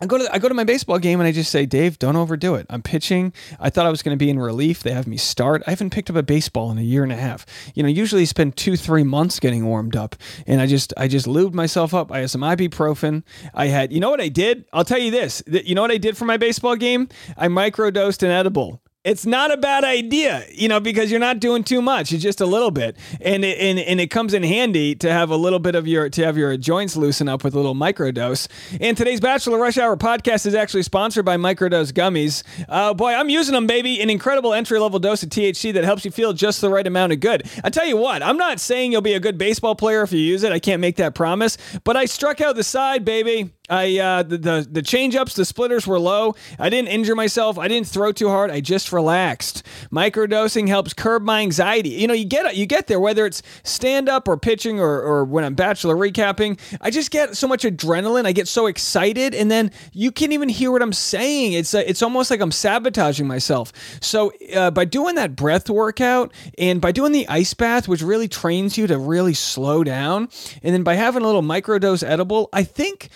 I 0.00 0.06
go 0.06 0.18
to 0.18 0.34
I 0.34 0.38
go 0.38 0.48
to 0.48 0.54
my 0.54 0.64
baseball 0.64 0.98
game 0.98 1.20
and 1.20 1.26
I 1.26 1.32
just 1.32 1.52
say, 1.52 1.66
Dave, 1.66 2.00
don't 2.00 2.16
overdo 2.16 2.56
it. 2.56 2.66
I'm 2.68 2.82
pitching. 2.82 3.32
I 3.60 3.70
thought 3.70 3.86
I 3.86 3.90
was 3.90 4.02
going 4.02 4.16
to 4.16 4.22
be 4.22 4.28
in 4.28 4.40
relief. 4.40 4.82
They 4.82 4.90
have 4.90 5.06
me 5.06 5.16
start. 5.16 5.62
I 5.66 5.70
haven't 5.70 5.90
picked 5.90 6.10
up 6.10 6.16
a 6.16 6.22
baseball 6.22 6.72
in 6.72 6.78
a 6.78 6.82
year 6.82 7.04
and 7.04 7.12
a 7.12 7.16
half. 7.16 7.46
You 7.74 7.84
know, 7.84 7.88
usually 7.88 8.26
spend 8.26 8.56
two 8.56 8.76
three 8.76 9.04
months 9.04 9.38
getting 9.38 9.64
warmed 9.64 9.94
up, 9.94 10.16
and 10.48 10.60
I 10.60 10.66
just 10.66 10.92
I 10.96 11.06
just 11.06 11.26
lubed 11.26 11.54
myself 11.54 11.94
up. 11.94 12.10
I 12.10 12.18
had 12.18 12.30
some 12.30 12.40
ibuprofen. 12.40 13.22
I 13.54 13.68
had 13.68 13.92
you 13.92 14.00
know 14.00 14.10
what 14.10 14.20
I 14.20 14.28
did? 14.28 14.64
I'll 14.72 14.84
tell 14.84 14.98
you 14.98 15.12
this. 15.12 15.42
You 15.46 15.76
know 15.76 15.82
what 15.82 15.92
I 15.92 15.98
did 15.98 16.16
for 16.16 16.24
my 16.24 16.38
baseball 16.38 16.74
game? 16.74 17.08
I 17.36 17.46
microdosed 17.46 18.24
an 18.24 18.30
edible. 18.30 18.82
It's 19.04 19.26
not 19.26 19.52
a 19.52 19.58
bad 19.58 19.84
idea, 19.84 20.46
you 20.50 20.66
know, 20.66 20.80
because 20.80 21.10
you're 21.10 21.20
not 21.20 21.38
doing 21.38 21.62
too 21.62 21.82
much. 21.82 22.10
It's 22.10 22.22
just 22.22 22.40
a 22.40 22.46
little 22.46 22.70
bit, 22.70 22.96
and 23.20 23.44
it, 23.44 23.58
and 23.58 23.78
and 23.78 24.00
it 24.00 24.06
comes 24.06 24.32
in 24.32 24.42
handy 24.42 24.94
to 24.94 25.12
have 25.12 25.28
a 25.28 25.36
little 25.36 25.58
bit 25.58 25.74
of 25.74 25.86
your 25.86 26.08
to 26.08 26.24
have 26.24 26.38
your 26.38 26.56
joints 26.56 26.96
loosen 26.96 27.28
up 27.28 27.44
with 27.44 27.52
a 27.52 27.58
little 27.58 27.74
microdose. 27.74 28.48
And 28.80 28.96
today's 28.96 29.20
Bachelor 29.20 29.58
Rush 29.58 29.76
Hour 29.76 29.98
podcast 29.98 30.46
is 30.46 30.54
actually 30.54 30.84
sponsored 30.84 31.26
by 31.26 31.36
Microdose 31.36 31.92
gummies. 31.92 32.44
Uh, 32.66 32.94
boy, 32.94 33.12
I'm 33.12 33.28
using 33.28 33.52
them, 33.52 33.66
baby. 33.66 34.00
An 34.00 34.08
incredible 34.08 34.54
entry 34.54 34.78
level 34.78 34.98
dose 34.98 35.22
of 35.22 35.28
THC 35.28 35.74
that 35.74 35.84
helps 35.84 36.06
you 36.06 36.10
feel 36.10 36.32
just 36.32 36.62
the 36.62 36.70
right 36.70 36.86
amount 36.86 37.12
of 37.12 37.20
good. 37.20 37.46
I 37.62 37.68
tell 37.68 37.86
you 37.86 37.98
what, 37.98 38.22
I'm 38.22 38.38
not 38.38 38.58
saying 38.58 38.92
you'll 38.92 39.02
be 39.02 39.12
a 39.12 39.20
good 39.20 39.36
baseball 39.36 39.74
player 39.74 40.00
if 40.00 40.12
you 40.12 40.18
use 40.18 40.44
it. 40.44 40.52
I 40.52 40.60
can't 40.60 40.80
make 40.80 40.96
that 40.96 41.14
promise, 41.14 41.58
but 41.84 41.94
I 41.94 42.06
struck 42.06 42.40
out 42.40 42.56
the 42.56 42.64
side, 42.64 43.04
baby. 43.04 43.50
I 43.70 43.98
uh, 43.98 44.22
the 44.22 44.36
the, 44.36 44.68
the 44.70 44.82
change 44.82 45.16
ups, 45.16 45.34
the 45.34 45.44
splitters 45.46 45.86
were 45.86 45.98
low. 45.98 46.34
I 46.58 46.68
didn't 46.68 46.88
injure 46.88 47.14
myself. 47.14 47.58
I 47.58 47.66
didn't 47.66 47.86
throw 47.86 48.12
too 48.12 48.28
hard. 48.28 48.50
I 48.50 48.60
just 48.60 48.92
relaxed. 48.92 49.62
Microdosing 49.90 50.68
helps 50.68 50.92
curb 50.92 51.22
my 51.22 51.40
anxiety. 51.40 51.88
You 51.88 52.06
know, 52.06 52.12
you 52.12 52.26
get 52.26 52.56
you 52.56 52.66
get 52.66 52.88
there 52.88 53.00
whether 53.00 53.24
it's 53.24 53.42
stand 53.62 54.06
up 54.08 54.28
or 54.28 54.36
pitching 54.36 54.80
or 54.80 55.00
or 55.00 55.24
when 55.24 55.44
I'm 55.44 55.54
bachelor 55.54 55.96
recapping. 55.96 56.60
I 56.82 56.90
just 56.90 57.10
get 57.10 57.38
so 57.38 57.48
much 57.48 57.62
adrenaline. 57.62 58.26
I 58.26 58.32
get 58.32 58.48
so 58.48 58.66
excited, 58.66 59.34
and 59.34 59.50
then 59.50 59.70
you 59.92 60.12
can't 60.12 60.32
even 60.32 60.50
hear 60.50 60.70
what 60.70 60.82
I'm 60.82 60.92
saying. 60.92 61.54
It's 61.54 61.74
uh, 61.74 61.82
it's 61.86 62.02
almost 62.02 62.30
like 62.30 62.42
I'm 62.42 62.52
sabotaging 62.52 63.26
myself. 63.26 63.72
So 64.02 64.30
uh, 64.54 64.72
by 64.72 64.84
doing 64.84 65.14
that 65.14 65.36
breath 65.36 65.70
workout 65.70 66.34
and 66.58 66.82
by 66.82 66.92
doing 66.92 67.12
the 67.12 67.26
ice 67.28 67.54
bath, 67.54 67.88
which 67.88 68.02
really 68.02 68.28
trains 68.28 68.76
you 68.76 68.86
to 68.88 68.98
really 68.98 69.32
slow 69.32 69.82
down, 69.84 70.28
and 70.62 70.74
then 70.74 70.82
by 70.82 70.96
having 70.96 71.22
a 71.22 71.26
little 71.26 71.42
microdose 71.42 72.06
edible, 72.06 72.50
I 72.52 72.62
think 72.64 73.08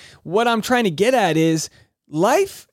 I'm 0.47 0.62
trying 0.62 0.85
to 0.85 0.90
get 0.90 1.14
at 1.14 1.37
is 1.37 1.71
life 2.09 2.67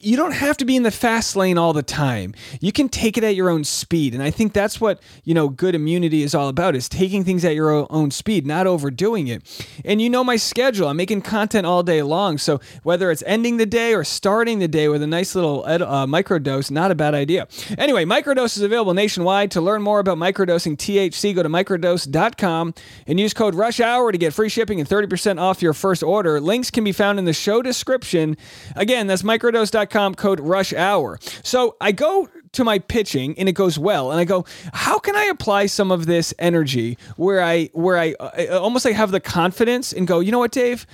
you 0.00 0.16
don't 0.16 0.32
have 0.32 0.56
to 0.58 0.64
be 0.64 0.76
in 0.76 0.82
the 0.82 0.90
fast 0.90 1.36
lane 1.36 1.56
all 1.56 1.72
the 1.72 1.82
time. 1.82 2.34
You 2.60 2.70
can 2.70 2.88
take 2.88 3.16
it 3.16 3.24
at 3.24 3.34
your 3.34 3.48
own 3.48 3.64
speed. 3.64 4.12
And 4.12 4.22
I 4.22 4.30
think 4.30 4.52
that's 4.52 4.80
what, 4.80 5.00
you 5.24 5.32
know, 5.32 5.48
good 5.48 5.74
immunity 5.74 6.22
is 6.22 6.34
all 6.34 6.48
about 6.48 6.76
is 6.76 6.88
taking 6.88 7.24
things 7.24 7.44
at 7.44 7.54
your 7.54 7.90
own 7.90 8.10
speed, 8.10 8.46
not 8.46 8.66
overdoing 8.66 9.28
it. 9.28 9.42
And 9.84 10.02
you 10.02 10.10
know 10.10 10.22
my 10.22 10.36
schedule. 10.36 10.88
I'm 10.88 10.98
making 10.98 11.22
content 11.22 11.66
all 11.66 11.82
day 11.82 12.02
long. 12.02 12.36
So 12.36 12.60
whether 12.82 13.10
it's 13.10 13.22
ending 13.26 13.56
the 13.56 13.66
day 13.66 13.94
or 13.94 14.04
starting 14.04 14.58
the 14.58 14.68
day 14.68 14.88
with 14.88 15.02
a 15.02 15.06
nice 15.06 15.34
little 15.34 15.66
ed- 15.66 15.82
uh, 15.82 16.06
microdose, 16.06 16.70
not 16.70 16.90
a 16.90 16.94
bad 16.94 17.14
idea. 17.14 17.48
Anyway, 17.78 18.04
microdose 18.04 18.56
is 18.56 18.62
available 18.62 18.92
nationwide. 18.92 19.50
To 19.52 19.60
learn 19.60 19.80
more 19.82 19.98
about 19.98 20.18
microdosing 20.18 20.76
THC, 20.76 21.34
go 21.34 21.42
to 21.42 21.48
microdose.com 21.48 22.74
and 23.06 23.18
use 23.18 23.32
code 23.32 23.54
rush 23.54 23.80
hour 23.80 24.12
to 24.12 24.18
get 24.18 24.34
free 24.34 24.50
shipping 24.50 24.78
and 24.78 24.88
30% 24.88 25.40
off 25.40 25.62
your 25.62 25.72
first 25.72 26.02
order. 26.02 26.38
Links 26.40 26.70
can 26.70 26.84
be 26.84 26.92
found 26.92 27.18
in 27.18 27.24
the 27.24 27.32
show 27.32 27.62
description. 27.62 28.36
Again, 28.74 29.06
that's 29.06 29.22
microdose.com 29.22 29.85
code 29.86 30.40
rush 30.40 30.72
hour. 30.72 31.18
So 31.42 31.76
I 31.80 31.92
go 31.92 32.28
to 32.52 32.64
my 32.64 32.78
pitching 32.78 33.38
and 33.38 33.48
it 33.48 33.52
goes 33.52 33.78
well 33.78 34.10
and 34.10 34.18
I 34.18 34.24
go 34.24 34.46
how 34.72 34.98
can 34.98 35.14
I 35.14 35.24
apply 35.24 35.66
some 35.66 35.90
of 35.90 36.06
this 36.06 36.32
energy 36.38 36.96
where 37.16 37.42
I 37.42 37.66
where 37.74 37.98
I 37.98 38.14
uh, 38.18 38.58
almost 38.58 38.84
like 38.86 38.94
have 38.94 39.10
the 39.10 39.20
confidence 39.20 39.92
and 39.92 40.06
go 40.06 40.20
you 40.20 40.32
know 40.32 40.38
what 40.38 40.52
Dave 40.52 40.86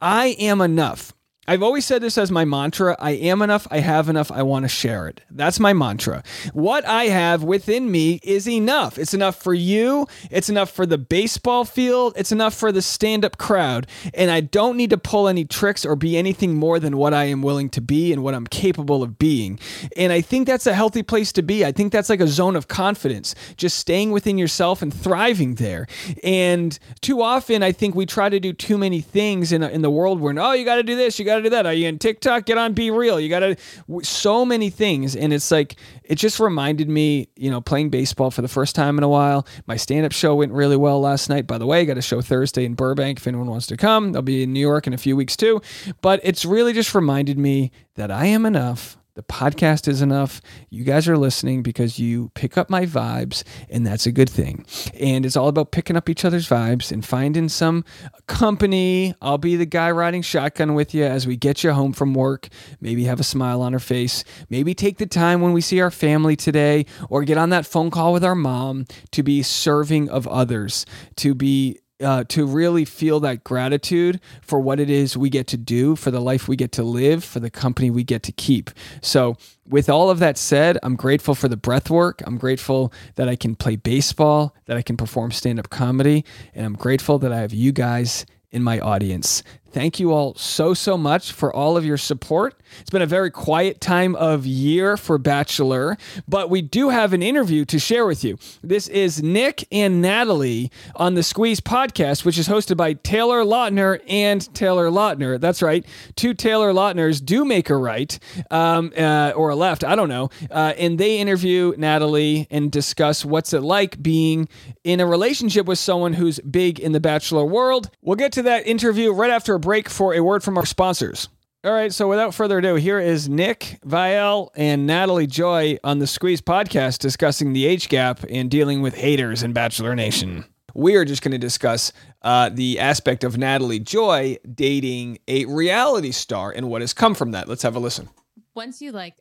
I 0.00 0.28
am 0.38 0.62
enough 0.62 1.12
I've 1.52 1.62
always 1.62 1.84
said 1.84 2.00
this 2.00 2.16
as 2.16 2.30
my 2.30 2.46
mantra 2.46 2.96
I 2.98 3.10
am 3.10 3.42
enough, 3.42 3.68
I 3.70 3.80
have 3.80 4.08
enough, 4.08 4.32
I 4.32 4.42
want 4.42 4.64
to 4.64 4.70
share 4.70 5.06
it. 5.06 5.20
That's 5.30 5.60
my 5.60 5.74
mantra. 5.74 6.22
What 6.54 6.86
I 6.86 7.04
have 7.08 7.44
within 7.44 7.90
me 7.90 8.20
is 8.22 8.48
enough. 8.48 8.96
It's 8.96 9.12
enough 9.12 9.36
for 9.36 9.52
you, 9.52 10.06
it's 10.30 10.48
enough 10.48 10.70
for 10.70 10.86
the 10.86 10.96
baseball 10.96 11.66
field, 11.66 12.14
it's 12.16 12.32
enough 12.32 12.54
for 12.54 12.72
the 12.72 12.80
stand 12.80 13.22
up 13.22 13.36
crowd. 13.36 13.86
And 14.14 14.30
I 14.30 14.40
don't 14.40 14.78
need 14.78 14.88
to 14.90 14.96
pull 14.96 15.28
any 15.28 15.44
tricks 15.44 15.84
or 15.84 15.94
be 15.94 16.16
anything 16.16 16.54
more 16.54 16.80
than 16.80 16.96
what 16.96 17.12
I 17.12 17.24
am 17.24 17.42
willing 17.42 17.68
to 17.70 17.82
be 17.82 18.14
and 18.14 18.22
what 18.22 18.34
I'm 18.34 18.46
capable 18.46 19.02
of 19.02 19.18
being. 19.18 19.60
And 19.94 20.10
I 20.10 20.22
think 20.22 20.46
that's 20.46 20.66
a 20.66 20.72
healthy 20.72 21.02
place 21.02 21.32
to 21.32 21.42
be. 21.42 21.66
I 21.66 21.72
think 21.72 21.92
that's 21.92 22.08
like 22.08 22.22
a 22.22 22.28
zone 22.28 22.56
of 22.56 22.68
confidence, 22.68 23.34
just 23.58 23.78
staying 23.78 24.10
within 24.10 24.38
yourself 24.38 24.80
and 24.80 24.90
thriving 24.94 25.56
there. 25.56 25.86
And 26.24 26.78
too 27.02 27.20
often, 27.20 27.62
I 27.62 27.72
think 27.72 27.94
we 27.94 28.06
try 28.06 28.30
to 28.30 28.40
do 28.40 28.54
too 28.54 28.78
many 28.78 29.02
things 29.02 29.52
in, 29.52 29.62
in 29.62 29.82
the 29.82 29.90
world 29.90 30.18
where, 30.18 30.34
oh, 30.38 30.52
you 30.52 30.64
got 30.64 30.76
to 30.76 30.82
do 30.82 30.96
this, 30.96 31.18
you 31.18 31.26
got 31.26 31.36
to 31.36 31.41
do 31.42 31.50
that. 31.50 31.66
Are 31.66 31.72
you 31.72 31.88
in 31.88 31.98
TikTok? 31.98 32.46
Get 32.46 32.58
on 32.58 32.72
Be 32.72 32.90
Real. 32.90 33.20
You 33.20 33.28
got 33.28 33.40
to, 33.40 33.56
so 34.02 34.44
many 34.44 34.70
things. 34.70 35.14
And 35.14 35.32
it's 35.32 35.50
like, 35.50 35.76
it 36.04 36.16
just 36.16 36.40
reminded 36.40 36.88
me, 36.88 37.28
you 37.36 37.50
know, 37.50 37.60
playing 37.60 37.90
baseball 37.90 38.30
for 38.30 38.42
the 38.42 38.48
first 38.48 38.74
time 38.74 38.98
in 38.98 39.04
a 39.04 39.08
while. 39.08 39.46
My 39.66 39.76
stand 39.76 40.06
up 40.06 40.12
show 40.12 40.34
went 40.34 40.52
really 40.52 40.76
well 40.76 41.00
last 41.00 41.28
night. 41.28 41.46
By 41.46 41.58
the 41.58 41.66
way, 41.66 41.80
I 41.80 41.84
got 41.84 41.98
a 41.98 42.02
show 42.02 42.20
Thursday 42.20 42.64
in 42.64 42.74
Burbank 42.74 43.18
if 43.18 43.26
anyone 43.26 43.48
wants 43.48 43.66
to 43.68 43.76
come. 43.76 44.14
I'll 44.14 44.22
be 44.22 44.42
in 44.42 44.52
New 44.52 44.60
York 44.60 44.86
in 44.86 44.92
a 44.92 44.98
few 44.98 45.16
weeks 45.16 45.36
too. 45.36 45.60
But 46.00 46.20
it's 46.22 46.44
really 46.44 46.72
just 46.72 46.94
reminded 46.94 47.38
me 47.38 47.72
that 47.94 48.10
I 48.10 48.26
am 48.26 48.46
enough. 48.46 48.96
The 49.14 49.22
podcast 49.22 49.88
is 49.88 50.00
enough. 50.00 50.40
You 50.70 50.84
guys 50.84 51.06
are 51.06 51.18
listening 51.18 51.62
because 51.62 51.98
you 51.98 52.30
pick 52.34 52.56
up 52.56 52.70
my 52.70 52.86
vibes, 52.86 53.44
and 53.68 53.86
that's 53.86 54.06
a 54.06 54.12
good 54.12 54.30
thing. 54.30 54.64
And 54.98 55.26
it's 55.26 55.36
all 55.36 55.48
about 55.48 55.70
picking 55.70 55.96
up 55.98 56.08
each 56.08 56.24
other's 56.24 56.48
vibes 56.48 56.90
and 56.90 57.04
finding 57.04 57.50
some 57.50 57.84
company. 58.26 59.14
I'll 59.20 59.36
be 59.36 59.56
the 59.56 59.66
guy 59.66 59.90
riding 59.90 60.22
shotgun 60.22 60.72
with 60.72 60.94
you 60.94 61.04
as 61.04 61.26
we 61.26 61.36
get 61.36 61.62
you 61.62 61.72
home 61.72 61.92
from 61.92 62.14
work. 62.14 62.48
Maybe 62.80 63.04
have 63.04 63.20
a 63.20 63.24
smile 63.24 63.60
on 63.60 63.74
our 63.74 63.80
face. 63.80 64.24
Maybe 64.48 64.74
take 64.74 64.96
the 64.96 65.04
time 65.04 65.42
when 65.42 65.52
we 65.52 65.60
see 65.60 65.82
our 65.82 65.90
family 65.90 66.34
today 66.34 66.86
or 67.10 67.22
get 67.22 67.36
on 67.36 67.50
that 67.50 67.66
phone 67.66 67.90
call 67.90 68.14
with 68.14 68.24
our 68.24 68.34
mom 68.34 68.86
to 69.10 69.22
be 69.22 69.42
serving 69.42 70.08
of 70.08 70.26
others, 70.26 70.86
to 71.16 71.34
be 71.34 71.81
uh, 72.02 72.24
to 72.28 72.46
really 72.46 72.84
feel 72.84 73.20
that 73.20 73.44
gratitude 73.44 74.20
for 74.40 74.60
what 74.60 74.80
it 74.80 74.90
is 74.90 75.16
we 75.16 75.30
get 75.30 75.46
to 75.48 75.56
do, 75.56 75.96
for 75.96 76.10
the 76.10 76.20
life 76.20 76.48
we 76.48 76.56
get 76.56 76.72
to 76.72 76.82
live, 76.82 77.24
for 77.24 77.40
the 77.40 77.50
company 77.50 77.90
we 77.90 78.04
get 78.04 78.22
to 78.24 78.32
keep. 78.32 78.70
So, 79.00 79.36
with 79.68 79.88
all 79.88 80.10
of 80.10 80.18
that 80.18 80.36
said, 80.36 80.76
I'm 80.82 80.96
grateful 80.96 81.34
for 81.34 81.48
the 81.48 81.56
breath 81.56 81.88
work. 81.88 82.20
I'm 82.26 82.36
grateful 82.36 82.92
that 83.14 83.28
I 83.28 83.36
can 83.36 83.54
play 83.54 83.76
baseball, 83.76 84.54
that 84.66 84.76
I 84.76 84.82
can 84.82 84.96
perform 84.96 85.30
stand 85.30 85.58
up 85.58 85.70
comedy, 85.70 86.24
and 86.54 86.66
I'm 86.66 86.74
grateful 86.74 87.18
that 87.20 87.32
I 87.32 87.40
have 87.40 87.54
you 87.54 87.72
guys 87.72 88.26
in 88.50 88.62
my 88.62 88.80
audience. 88.80 89.42
Thank 89.72 89.98
you 89.98 90.12
all 90.12 90.34
so, 90.34 90.74
so 90.74 90.98
much 90.98 91.32
for 91.32 91.50
all 91.50 91.78
of 91.78 91.84
your 91.84 91.96
support. 91.96 92.60
It's 92.80 92.90
been 92.90 93.00
a 93.00 93.06
very 93.06 93.30
quiet 93.30 93.80
time 93.80 94.14
of 94.16 94.44
year 94.44 94.98
for 94.98 95.16
Bachelor, 95.16 95.96
but 96.28 96.50
we 96.50 96.60
do 96.60 96.90
have 96.90 97.14
an 97.14 97.22
interview 97.22 97.64
to 97.66 97.78
share 97.78 98.04
with 98.04 98.22
you. 98.22 98.38
This 98.62 98.86
is 98.88 99.22
Nick 99.22 99.66
and 99.72 100.02
Natalie 100.02 100.70
on 100.94 101.14
the 101.14 101.22
Squeeze 101.22 101.60
podcast, 101.60 102.24
which 102.24 102.36
is 102.36 102.48
hosted 102.48 102.76
by 102.76 102.92
Taylor 102.94 103.44
Lautner 103.44 104.00
and 104.08 104.52
Taylor 104.54 104.90
Lautner. 104.90 105.40
That's 105.40 105.62
right. 105.62 105.86
Two 106.16 106.34
Taylor 106.34 106.72
Lautners 106.72 107.20
do 107.22 107.44
make 107.44 107.70
a 107.70 107.76
right 107.76 108.18
um, 108.50 108.92
uh, 108.96 109.32
or 109.34 109.50
a 109.50 109.56
left. 109.56 109.84
I 109.84 109.96
don't 109.96 110.08
know. 110.10 110.28
Uh, 110.50 110.74
and 110.76 110.98
they 110.98 111.18
interview 111.18 111.72
Natalie 111.78 112.46
and 112.50 112.70
discuss 112.70 113.24
what's 113.24 113.54
it 113.54 113.62
like 113.62 114.02
being 114.02 114.48
in 114.84 115.00
a 115.00 115.06
relationship 115.06 115.64
with 115.64 115.78
someone 115.78 116.12
who's 116.12 116.40
big 116.40 116.78
in 116.78 116.92
the 116.92 117.00
Bachelor 117.00 117.46
world. 117.46 117.90
We'll 118.02 118.16
get 118.16 118.32
to 118.32 118.42
that 118.42 118.66
interview 118.66 119.12
right 119.12 119.30
after 119.30 119.61
break 119.62 119.88
for 119.88 120.12
a 120.12 120.20
word 120.20 120.42
from 120.42 120.58
our 120.58 120.66
sponsors. 120.66 121.28
All 121.64 121.72
right, 121.72 121.92
so 121.92 122.08
without 122.08 122.34
further 122.34 122.58
ado, 122.58 122.74
here 122.74 122.98
is 122.98 123.28
Nick 123.28 123.78
Viall 123.86 124.48
and 124.56 124.84
Natalie 124.84 125.28
Joy 125.28 125.78
on 125.84 126.00
the 126.00 126.08
Squeeze 126.08 126.40
podcast 126.42 126.98
discussing 126.98 127.52
the 127.52 127.66
age 127.66 127.88
gap 127.88 128.24
and 128.28 128.50
dealing 128.50 128.82
with 128.82 128.96
haters 128.96 129.44
in 129.44 129.52
Bachelor 129.52 129.94
Nation. 129.94 130.44
We 130.74 130.96
are 130.96 131.04
just 131.04 131.22
going 131.22 131.32
to 131.32 131.38
discuss 131.38 131.92
uh, 132.22 132.50
the 132.52 132.80
aspect 132.80 133.22
of 133.22 133.38
Natalie 133.38 133.78
Joy 133.78 134.38
dating 134.52 135.18
a 135.28 135.44
reality 135.44 136.10
star 136.10 136.50
and 136.50 136.68
what 136.68 136.80
has 136.80 136.92
come 136.92 137.14
from 137.14 137.30
that. 137.30 137.48
Let's 137.48 137.62
have 137.62 137.76
a 137.76 137.78
listen. 137.78 138.08
once 138.56 138.82
you 138.82 138.90
like 138.90 139.14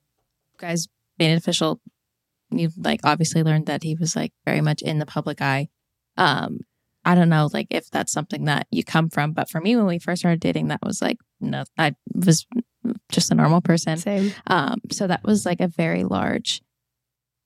guys 0.57 0.87
made 1.19 1.33
it 1.33 1.37
official, 1.37 1.79
you 2.49 2.69
like 2.75 3.01
obviously 3.03 3.43
learned 3.43 3.67
that 3.67 3.83
he 3.83 3.95
was 3.95 4.15
like 4.15 4.33
very 4.45 4.61
much 4.61 4.81
in 4.81 4.97
the 4.97 5.05
public 5.05 5.41
eye. 5.41 5.69
Um, 6.17 6.61
I 7.03 7.15
don't 7.15 7.29
know 7.29 7.49
like 7.51 7.67
if 7.71 7.89
that's 7.89 8.11
something 8.11 8.45
that 8.45 8.67
you 8.71 8.83
come 8.83 9.09
from, 9.09 9.31
but 9.33 9.49
for 9.49 9.59
me 9.61 9.75
when 9.75 9.85
we 9.85 9.99
first 9.99 10.21
started 10.21 10.39
dating, 10.39 10.67
that 10.67 10.81
was 10.83 11.01
like 11.01 11.17
no, 11.39 11.63
I 11.77 11.95
was 12.13 12.45
just 13.11 13.31
a 13.31 13.35
normal 13.35 13.61
person. 13.61 13.97
Same. 13.97 14.33
Um, 14.47 14.79
so 14.91 15.07
that 15.07 15.23
was 15.23 15.45
like 15.45 15.59
a 15.61 15.67
very 15.67 16.03
large 16.03 16.61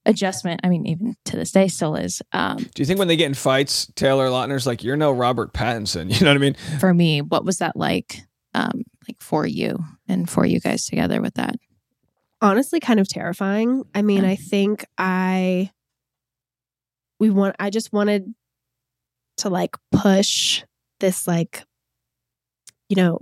adjustment. 0.06 0.62
I 0.64 0.70
mean, 0.70 0.86
even 0.86 1.16
to 1.26 1.36
this 1.38 1.52
day, 1.52 1.68
still 1.68 1.96
is. 1.96 2.22
Um, 2.32 2.58
Do 2.58 2.82
you 2.82 2.86
think 2.86 3.00
when 3.00 3.08
they 3.08 3.16
get 3.16 3.26
in 3.28 3.34
fights, 3.34 3.92
Taylor 3.96 4.28
Lautner's 4.28 4.68
like, 4.68 4.84
you're 4.84 4.98
no 4.98 5.12
Robert 5.12 5.54
Pattinson? 5.54 6.12
You 6.20 6.26
know 6.26 6.32
what 6.32 6.38
I 6.38 6.40
mean? 6.40 6.56
for 6.80 6.94
me, 6.94 7.22
what 7.22 7.44
was 7.46 7.58
that 7.58 7.76
like? 7.76 8.20
Um, 8.54 8.84
like 9.08 9.20
for 9.22 9.46
you 9.46 9.80
and 10.08 10.30
for 10.30 10.46
you 10.46 10.60
guys 10.60 10.86
together 10.86 11.22
with 11.22 11.34
that? 11.36 11.56
Honestly, 12.42 12.80
kind 12.80 13.00
of 13.00 13.08
terrifying. 13.08 13.84
I 13.94 14.02
mean, 14.02 14.24
Yeah. 14.24 14.30
I 14.30 14.36
think 14.36 14.86
I 14.98 15.72
we 17.20 17.30
want 17.30 17.56
I 17.60 17.70
just 17.70 17.92
wanted 17.94 18.34
to 19.38 19.50
like 19.50 19.76
push 19.92 20.64
this 21.00 21.28
like 21.28 21.64
you 22.90 22.96
know 22.96 23.20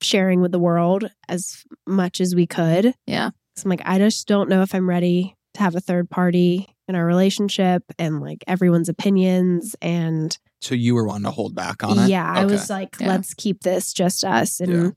sharing 0.00 0.40
with 0.40 0.52
the 0.52 0.58
world 0.58 1.08
as 1.28 1.62
much 1.86 2.20
as 2.20 2.34
we 2.34 2.46
could. 2.46 2.94
Yeah. 3.06 3.30
So 3.56 3.64
I'm 3.66 3.70
like, 3.70 3.82
I 3.84 3.98
just 3.98 4.26
don't 4.26 4.48
know 4.48 4.62
if 4.62 4.74
I'm 4.74 4.88
ready 4.88 5.36
to 5.54 5.60
have 5.60 5.76
a 5.76 5.80
third 5.80 6.10
party 6.10 6.66
in 6.88 6.96
our 6.96 7.04
relationship 7.06 7.84
and 7.98 8.20
like 8.20 8.42
everyone's 8.46 8.88
opinions 8.88 9.76
and 9.80 10.36
So 10.60 10.74
you 10.74 10.94
were 10.94 11.04
wanting 11.06 11.24
to 11.24 11.30
hold 11.30 11.54
back 11.54 11.84
on 11.84 11.98
it? 11.98 12.08
yeah 12.08 12.28
i 12.34 12.44
was 12.44 12.68
like 12.70 12.96
Yeah. 12.98 13.08
let's 13.08 13.34
keep 13.34 13.60
this 13.62 13.92
just 13.92 14.24
us 14.24 14.58
and 14.60 14.94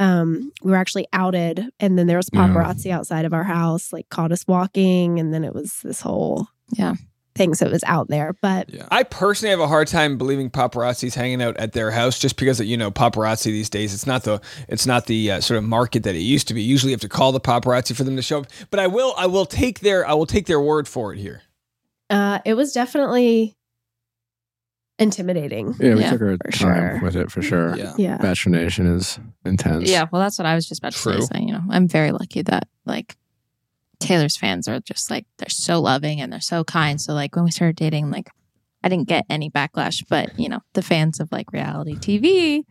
um 0.00 0.52
we 0.62 0.70
were 0.72 0.76
actually 0.76 1.06
outed 1.12 1.66
and 1.80 1.96
then 1.98 2.06
there 2.08 2.16
was 2.18 2.28
Yeah. 2.32 2.40
paparazzi 2.48 2.90
outside 2.90 3.24
of 3.24 3.32
our 3.32 3.44
house 3.44 3.92
like 3.92 4.08
caught 4.10 4.32
us 4.32 4.44
walking 4.46 5.18
and 5.20 5.32
then 5.32 5.44
it 5.44 5.54
was 5.54 5.78
this 5.82 6.00
whole 6.02 6.48
Yeah. 6.76 6.94
Thing 7.34 7.52
so 7.54 7.66
it 7.66 7.72
was 7.72 7.82
out 7.84 8.08
there 8.08 8.32
but 8.40 8.68
Yeah. 8.72 8.86
I 8.90 9.02
personally 9.02 9.50
have 9.50 9.60
a 9.60 9.66
hard 9.66 9.88
time 9.88 10.16
believing 10.18 10.50
paparazzi's 10.50 11.14
hanging 11.14 11.42
out 11.42 11.56
at 11.56 11.72
their 11.72 11.90
house 11.90 12.18
just 12.18 12.36
because 12.36 12.60
you 12.60 12.76
know 12.76 12.90
paparazzi 12.90 13.44
these 13.46 13.68
days. 13.70 13.92
It's 13.92 14.06
not 14.06 14.22
the 14.24 14.40
it's 14.68 14.86
not 14.86 15.06
the 15.06 15.32
uh, 15.32 15.40
sort 15.40 15.58
of 15.58 15.64
market 15.64 16.04
that 16.04 16.14
it 16.14 16.20
used 16.20 16.46
to 16.48 16.54
be. 16.54 16.62
Usually, 16.62 16.90
you 16.92 16.94
have 16.94 17.00
to 17.00 17.08
call 17.08 17.32
the 17.32 17.40
paparazzi 17.40 17.94
for 17.96 18.04
them 18.04 18.16
to 18.16 18.22
show 18.22 18.40
up. 18.40 18.46
But 18.70 18.78
I 18.80 18.86
will 18.86 19.14
I 19.18 19.26
will 19.26 19.46
take 19.46 19.80
their 19.80 20.06
I 20.08 20.14
will 20.14 20.26
take 20.26 20.46
their 20.46 20.60
word 20.60 20.86
for 20.86 21.12
it 21.12 21.18
here. 21.18 21.42
uh 22.10 22.38
it 22.44 22.54
was 22.54 22.72
definitely 22.72 23.56
intimidating 24.98 25.74
Yeah, 25.80 25.94
we 25.94 26.00
Yeah, 26.02 26.10
took 26.10 26.22
our 26.22 26.36
time 26.36 26.52
sure. 26.52 27.00
with 27.02 27.16
it 27.16 27.30
for 27.30 27.42
sure. 27.42 27.76
Yeah. 27.76 27.94
yeah 27.98 28.16
Bachelor 28.18 28.52
Nation 28.52 28.86
is 28.86 29.18
intense. 29.44 29.90
Yeah, 29.90 30.06
well, 30.12 30.22
that's 30.22 30.38
what 30.38 30.46
I 30.46 30.54
was 30.54 30.68
just 30.68 30.80
about 30.80 30.92
to 30.92 30.98
True. 30.98 31.20
say. 31.22 31.26
So, 31.34 31.38
you 31.40 31.52
know, 31.52 31.62
I'm 31.70 31.88
very 31.88 32.12
lucky 32.12 32.42
that 32.42 32.68
like 32.86 33.16
Taylor's 34.04 34.36
fans 34.36 34.68
are 34.68 34.80
just 34.80 35.10
like 35.10 35.26
they're 35.38 35.48
so 35.48 35.80
loving 35.80 36.20
and 36.20 36.32
they're 36.32 36.40
so 36.40 36.64
kind. 36.64 37.00
So, 37.00 37.12
like 37.14 37.34
when 37.36 37.44
we 37.44 37.50
started 37.50 37.76
dating, 37.76 38.10
like 38.10 38.28
I 38.82 38.88
didn't 38.88 39.08
get 39.08 39.24
any 39.30 39.50
backlash, 39.50 40.04
but 40.08 40.38
you 40.38 40.48
know, 40.48 40.60
the 40.74 40.82
fans 40.82 41.20
of 41.20 41.30
like 41.32 41.52
reality 41.52 41.94
TV 41.96 42.62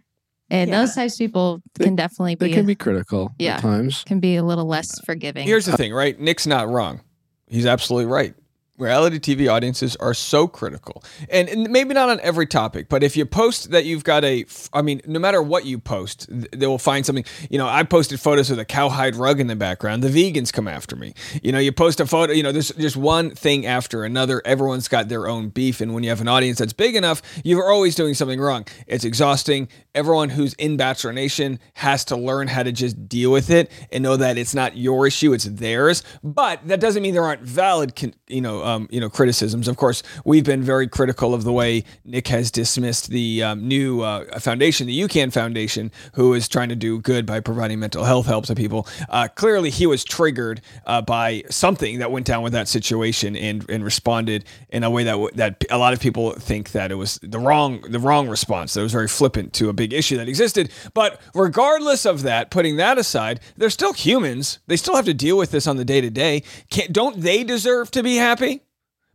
and 0.49 0.69
Yeah. 0.69 0.81
those 0.81 0.93
types 0.95 1.13
of 1.13 1.19
people 1.19 1.61
They- 1.75 1.85
can 1.85 1.95
definitely 1.95 2.35
They 2.35 2.47
be 2.49 2.53
can 2.53 2.65
be 2.65 2.75
critical 2.75 3.31
Yeah. 3.39 3.55
at 3.55 3.61
times. 3.61 4.03
can 4.05 4.19
be 4.19 4.35
a 4.35 4.43
little 4.43 4.65
less 4.65 4.99
forgiving. 5.05 5.45
Here's 5.47 5.65
the 5.65 5.75
thing, 5.77 5.93
right? 5.93 6.19
Nick's 6.19 6.45
not 6.47 6.69
wrong. 6.69 7.01
He's 7.47 7.65
absolutely 7.65 8.11
right. 8.11 8.33
Reality 8.77 9.19
TV 9.19 9.51
audiences 9.51 9.95
are 9.97 10.13
so 10.13 10.47
critical, 10.47 11.03
and, 11.29 11.47
and 11.47 11.69
maybe 11.69 11.93
not 11.93 12.09
on 12.09 12.19
every 12.21 12.47
topic, 12.47 12.89
but 12.89 13.03
if 13.03 13.15
you 13.15 13.25
post 13.25 13.71
that 13.71 13.85
you've 13.85 14.03
got 14.03 14.23
a, 14.23 14.45
I 14.73 14.81
mean, 14.81 15.01
no 15.05 15.19
matter 15.19 15.41
what 15.41 15.65
you 15.65 15.77
post, 15.77 16.27
they 16.29 16.65
will 16.65 16.79
find 16.79 17.05
something. 17.05 17.25
You 17.49 17.57
know, 17.57 17.67
I 17.67 17.83
posted 17.83 18.19
photos 18.19 18.49
with 18.49 18.59
a 18.59 18.65
cowhide 18.65 19.15
rug 19.15 19.39
in 19.39 19.47
the 19.47 19.55
background. 19.55 20.03
The 20.03 20.09
vegans 20.09 20.51
come 20.51 20.67
after 20.67 20.95
me. 20.95 21.13
You 21.43 21.51
know, 21.51 21.59
you 21.59 21.71
post 21.71 21.99
a 21.99 22.07
photo. 22.07 22.33
You 22.33 22.43
know, 22.43 22.51
there's 22.51 22.71
just 22.71 22.97
one 22.97 23.31
thing 23.31 23.65
after 23.65 24.03
another. 24.03 24.41
Everyone's 24.45 24.87
got 24.87 25.07
their 25.07 25.27
own 25.27 25.49
beef, 25.49 25.79
and 25.79 25.93
when 25.93 26.03
you 26.03 26.09
have 26.09 26.21
an 26.21 26.27
audience 26.27 26.57
that's 26.57 26.73
big 26.73 26.95
enough, 26.95 27.21
you're 27.43 27.71
always 27.71 27.95
doing 27.95 28.15
something 28.15 28.39
wrong. 28.39 28.65
It's 28.87 29.05
exhausting. 29.05 29.67
Everyone 29.93 30.29
who's 30.29 30.53
in 30.55 30.77
Bachelor 30.77 31.13
Nation 31.13 31.59
has 31.75 32.05
to 32.05 32.15
learn 32.15 32.47
how 32.47 32.63
to 32.63 32.71
just 32.71 33.07
deal 33.07 33.31
with 33.31 33.51
it 33.51 33.71
and 33.91 34.03
know 34.03 34.17
that 34.17 34.37
it's 34.37 34.55
not 34.55 34.75
your 34.75 35.05
issue, 35.05 35.33
it's 35.33 35.45
theirs. 35.45 36.03
But 36.23 36.67
that 36.67 36.79
doesn't 36.79 37.03
mean 37.03 37.13
there 37.13 37.23
aren't 37.23 37.43
valid, 37.43 37.93
you 38.27 38.41
know, 38.41 38.62
um, 38.63 38.87
you 38.91 38.99
know, 38.99 39.09
criticisms. 39.09 39.67
Of 39.67 39.77
course, 39.77 40.03
we've 40.25 40.43
been 40.43 40.63
very 40.63 40.87
critical 40.87 41.33
of 41.33 41.43
the 41.43 41.53
way 41.53 41.83
Nick 42.05 42.27
has 42.29 42.51
dismissed 42.51 43.09
the 43.09 43.43
um, 43.43 43.67
new 43.67 44.01
uh, 44.01 44.39
foundation, 44.39 44.87
the 44.87 44.99
UCAN 44.99 45.33
Foundation, 45.33 45.91
who 46.13 46.33
is 46.33 46.47
trying 46.47 46.69
to 46.69 46.75
do 46.75 46.99
good 46.99 47.25
by 47.25 47.39
providing 47.39 47.79
mental 47.79 48.03
health 48.03 48.25
help 48.25 48.45
to 48.45 48.55
people. 48.55 48.87
Uh, 49.09 49.27
clearly, 49.27 49.69
he 49.69 49.85
was 49.85 50.03
triggered 50.03 50.61
uh, 50.85 51.01
by 51.01 51.43
something 51.49 51.99
that 51.99 52.11
went 52.11 52.25
down 52.25 52.43
with 52.43 52.53
that 52.53 52.67
situation 52.67 53.35
and 53.35 53.69
and 53.69 53.83
responded 53.83 54.45
in 54.69 54.83
a 54.83 54.89
way 54.89 55.03
that 55.03 55.17
that 55.35 55.63
a 55.69 55.77
lot 55.77 55.93
of 55.93 55.99
people 55.99 56.31
think 56.33 56.71
that 56.71 56.91
it 56.91 56.95
was 56.95 57.19
the 57.21 57.39
wrong 57.39 57.81
the 57.89 57.99
wrong 57.99 58.27
response. 58.27 58.73
That 58.73 58.81
was 58.81 58.91
very 58.91 59.07
flippant 59.07 59.53
to 59.53 59.69
a 59.69 59.73
big 59.73 59.93
issue 59.93 60.17
that 60.17 60.29
existed. 60.29 60.71
But 60.93 61.19
regardless 61.33 62.05
of 62.05 62.23
that, 62.23 62.51
putting 62.51 62.77
that 62.77 62.97
aside, 62.97 63.39
they're 63.57 63.69
still 63.69 63.93
humans. 63.93 64.59
They 64.67 64.77
still 64.77 64.95
have 64.95 65.05
to 65.05 65.13
deal 65.13 65.37
with 65.37 65.51
this 65.51 65.67
on 65.67 65.77
the 65.77 65.85
day 65.85 66.01
to 66.01 66.09
day. 66.09 66.43
Don't 66.91 67.21
they 67.21 67.43
deserve 67.43 67.91
to 67.91 68.03
be 68.03 68.15
happy? 68.15 68.52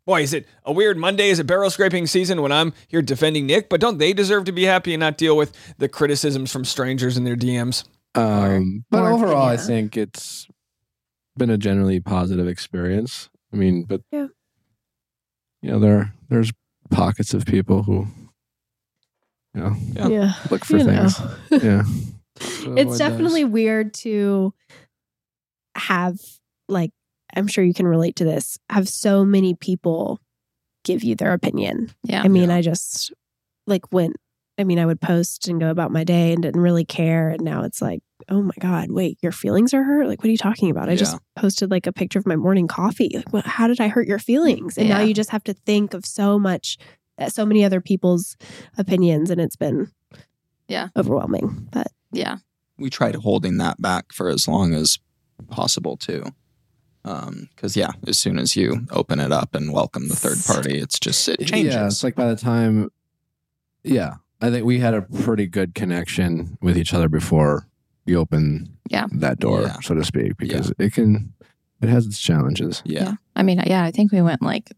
Boy, 0.09 0.23
is 0.23 0.33
it 0.33 0.47
a 0.65 0.73
weird 0.73 0.97
Monday? 0.97 1.29
Is 1.29 1.39
it 1.39 1.47
barrel 1.47 1.69
scraping 1.69 2.07
season 2.07 2.41
when 2.41 2.51
I'm 2.51 2.73
here 2.89 3.03
defending 3.03 3.45
Nick? 3.47 3.69
But 3.69 3.79
don't 3.79 3.99
they 3.99 4.15
deserve 4.15 4.47
to 4.47 4.53
be 4.53 4.65
happy 4.65 4.95
and 4.95 5.01
not 5.01 5.19
deal 5.19 5.37
with 5.37 5.53
the 5.77 5.87
criticisms 5.87 6.51
from 6.51 6.65
strangers 6.65 7.19
in 7.19 7.25
their 7.25 7.37
DMs? 7.37 7.85
Um, 8.15 8.87
but 8.91 9.01
More 9.01 9.11
overall, 9.11 9.47
I 9.47 9.59
think 9.59 9.99
it's 9.99 10.49
been 11.37 11.51
a 11.51 11.59
generally 11.59 12.01
positive 12.01 12.49
experience. 12.49 13.29
I 13.53 13.57
mean, 13.57 13.85
but 13.85 14.01
Yeah. 14.11 14.29
you 15.61 15.73
know, 15.73 15.79
there 15.79 16.15
there's 16.31 16.53
pockets 16.91 17.35
of 17.35 17.45
people 17.45 17.83
who, 17.83 18.07
you 19.55 19.61
know, 19.61 19.77
Yeah. 19.93 20.09
Yeah. 20.09 20.33
look 20.51 20.65
for 20.65 20.79
You 20.79 20.85
know. 20.85 21.11
things. 21.11 21.21
Yeah, 21.63 21.83
So 22.41 22.73
it's 22.77 22.95
it 22.95 22.99
definitely 22.99 23.43
does. 23.45 23.53
weird 23.53 23.93
to 24.05 24.55
have 25.77 26.17
like 26.67 26.93
i'm 27.37 27.47
sure 27.47 27.65
you 27.65 27.75
can 27.75 27.87
relate 27.87 28.17
to 28.17 28.25
this 28.25 28.59
have 28.71 28.89
so 28.89 29.25
many 29.25 29.55
people 29.55 30.21
give 30.85 31.03
you 31.05 31.15
their 31.15 31.33
opinion 31.33 31.91
Yeah. 32.05 32.23
i 32.25 32.29
mean 32.29 32.49
Yeah. 32.51 32.57
i 32.57 32.63
just 32.63 33.13
like 33.67 33.93
went 33.93 34.17
i 34.59 34.65
mean 34.65 34.79
i 34.79 34.87
would 34.87 35.01
post 35.01 35.49
and 35.49 35.61
go 35.61 35.71
about 35.71 35.91
my 35.93 36.05
day 36.05 36.33
and 36.33 36.43
didn't 36.43 36.61
really 36.61 36.85
care 36.85 37.31
and 37.31 37.43
now 37.43 37.63
it's 37.65 37.83
like 37.83 38.01
oh 38.29 38.43
my 38.43 38.55
god 38.61 38.91
wait 38.91 39.19
your 39.23 39.33
feelings 39.33 39.73
are 39.75 39.83
hurt 39.85 40.07
like 40.09 40.21
what 40.21 40.27
are 40.29 40.31
you 40.33 40.37
talking 40.39 40.71
about 40.71 40.89
i 40.89 40.97
just 40.97 41.19
posted 41.37 41.71
like 41.71 41.87
a 41.87 41.93
picture 41.93 42.19
of 42.19 42.27
my 42.27 42.37
morning 42.37 42.67
coffee 42.67 43.11
like 43.15 43.33
what, 43.33 43.47
how 43.47 43.67
did 43.67 43.81
i 43.81 43.89
hurt 43.89 44.09
your 44.09 44.19
feelings 44.19 44.77
and 44.79 44.89
now 44.89 45.01
you 45.01 45.15
just 45.15 45.31
have 45.31 45.45
to 45.45 45.53
think 45.55 45.95
of 45.95 46.05
so 46.07 46.39
much 46.39 46.77
uh, 47.19 47.29
so 47.29 47.45
many 47.45 47.65
other 47.65 47.81
people's 47.81 48.37
opinions 48.77 49.31
and 49.31 49.41
it's 49.41 49.57
been 49.57 49.91
Yeah. 50.69 50.89
overwhelming 50.97 51.69
but 51.73 51.89
Yeah. 52.13 52.39
we 52.79 52.91
tried 52.91 53.17
holding 53.17 53.59
that 53.59 53.81
back 53.83 54.13
for 54.13 54.29
as 54.29 54.47
long 54.49 54.73
as 54.75 54.99
possible 55.51 55.97
too. 55.97 56.25
Um, 57.05 57.49
because 57.55 57.77
yeah, 57.77 57.93
as 58.07 58.19
soon 58.19 58.39
as 58.39 58.55
you 58.57 58.87
open 58.91 59.19
it 59.21 59.33
up 59.33 59.55
and 59.55 59.73
welcome 59.73 60.09
the 60.09 60.17
third 60.17 60.39
party, 60.47 60.79
it's 60.79 60.99
just 60.99 61.29
it 61.29 61.47
changes. 61.47 61.75
Yeah, 61.75 61.87
it's 61.87 62.05
like 62.05 62.15
by 62.15 62.27
the 62.29 62.37
time, 62.37 62.91
yeah, 63.85 64.15
I 64.41 64.51
think 64.51 64.67
we 64.67 64.79
had 64.81 64.95
a 64.95 65.03
pretty 65.03 65.47
good 65.47 65.75
connection 65.75 66.59
with 66.61 66.77
each 66.77 66.93
other 66.93 67.09
before 67.09 67.67
you 68.05 68.19
open 68.19 68.77
Yeah. 68.91 69.07
that 69.13 69.39
door, 69.39 69.63
Yeah. 69.63 69.77
so 69.83 69.95
to 69.95 70.05
speak, 70.05 70.37
because 70.37 70.73
it 70.79 70.93
can, 70.93 71.33
it 71.81 71.89
has 71.89 72.07
its 72.07 72.21
challenges. 72.21 72.83
yeah, 72.85 73.15
I 73.37 73.43
mean, 73.43 73.63
yeah, 73.67 73.85
I 73.85 73.91
think 73.91 74.13
we 74.13 74.21
went 74.23 74.43
like 74.43 74.73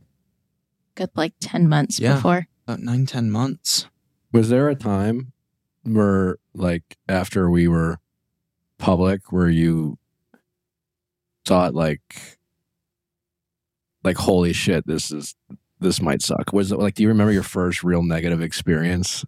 good 0.94 1.10
like 1.16 1.32
10 1.40 1.68
months 1.68 1.98
Yeah. 1.98 2.14
before. 2.16 2.46
about 2.66 2.80
nine 2.80 3.06
ten 3.06 3.30
months. 3.30 3.86
Was 4.32 4.48
there 4.50 4.68
a 4.68 4.76
time 4.76 5.32
where, 5.82 6.36
like, 6.54 6.96
after 7.08 7.50
we 7.50 7.66
were 7.66 7.98
public, 8.78 9.32
where 9.32 9.48
you 9.48 9.98
thought, 11.50 11.74
like, 11.74 12.38
like, 14.04 14.16
holy 14.16 14.52
shit, 14.52 14.86
this 14.86 15.10
is 15.10 15.34
this 15.80 16.00
might 16.00 16.22
suck? 16.22 16.52
Was 16.52 16.70
it 16.70 16.78
like, 16.78 16.94
do 16.94 17.02
you 17.02 17.08
remember 17.08 17.32
your 17.32 17.42
first 17.42 17.82
real 17.82 18.04
negative 18.04 18.40
experience? 18.40 19.24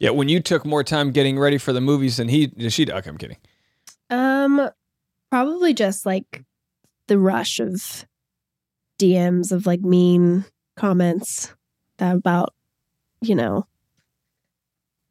Yeah, 0.00 0.10
when 0.10 0.28
you 0.28 0.40
took 0.40 0.66
more 0.66 0.82
time 0.82 1.12
getting 1.12 1.38
ready 1.38 1.58
for 1.58 1.72
the 1.72 1.80
movies 1.80 2.16
than 2.16 2.28
he, 2.28 2.50
she. 2.70 2.90
Okay, 2.90 3.08
I'm 3.08 3.18
kidding. 3.18 3.36
Um, 4.10 4.68
probably 5.30 5.74
just 5.74 6.06
like 6.06 6.42
the 7.06 7.18
rush 7.18 7.60
of 7.60 8.04
DMs 8.98 9.52
of 9.52 9.64
like 9.64 9.82
mean 9.82 10.44
comments 10.76 11.54
that 11.98 12.16
about, 12.16 12.52
you 13.20 13.36
know, 13.36 13.64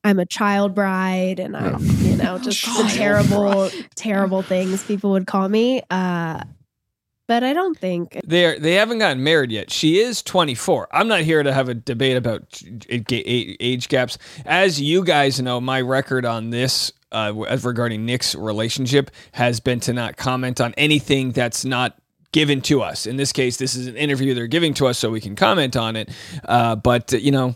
I'm 0.05 0.19
a 0.19 0.25
child 0.25 0.75
bride 0.75 1.39
and 1.39 1.57
I'm, 1.57 1.81
you 1.81 2.15
know, 2.15 2.37
just 2.37 2.63
the 2.63 2.67
Child 2.71 2.89
terrible, 2.91 3.69
terrible 3.95 4.41
things 4.43 4.83
people 4.83 5.09
would 5.11 5.25
call 5.25 5.49
me. 5.49 5.81
Uh, 5.89 6.43
but 7.27 7.43
I 7.43 7.53
don't 7.53 7.75
think 7.75 8.19
They 8.23 8.45
are, 8.45 8.59
they 8.59 8.73
haven't 8.75 8.99
gotten 8.99 9.23
married 9.23 9.51
yet. 9.51 9.71
She 9.71 9.97
is 9.99 10.21
24. 10.21 10.89
I'm 10.91 11.07
not 11.07 11.21
here 11.21 11.41
to 11.41 11.51
have 11.51 11.69
a 11.69 11.73
debate 11.73 12.17
about 12.17 12.61
a- 12.87 13.03
a- 13.11 13.57
age 13.59 13.89
gaps. 13.89 14.19
As 14.45 14.79
you 14.79 15.03
guys 15.03 15.41
know, 15.41 15.59
my 15.59 15.81
record 15.81 16.23
on 16.23 16.51
this 16.51 16.91
uh, 17.11 17.33
as 17.47 17.65
regarding 17.65 18.05
Nick's 18.05 18.35
relationship 18.35 19.09
has 19.31 19.59
been 19.59 19.79
to 19.81 19.93
not 19.93 20.17
comment 20.17 20.61
on 20.61 20.75
anything 20.77 21.31
that's 21.31 21.65
not 21.65 21.97
given 22.31 22.61
to 22.61 22.81
us. 22.83 23.07
In 23.07 23.15
this 23.15 23.31
case, 23.31 23.57
this 23.57 23.75
is 23.75 23.87
an 23.87 23.95
interview 23.95 24.35
they're 24.35 24.45
giving 24.45 24.73
to 24.75 24.85
us 24.87 24.97
so 24.99 25.09
we 25.09 25.21
can 25.21 25.35
comment 25.35 25.75
on 25.75 25.95
it. 25.95 26.09
Uh, 26.43 26.75
but 26.75 27.11
uh, 27.13 27.17
you 27.17 27.31
know, 27.31 27.55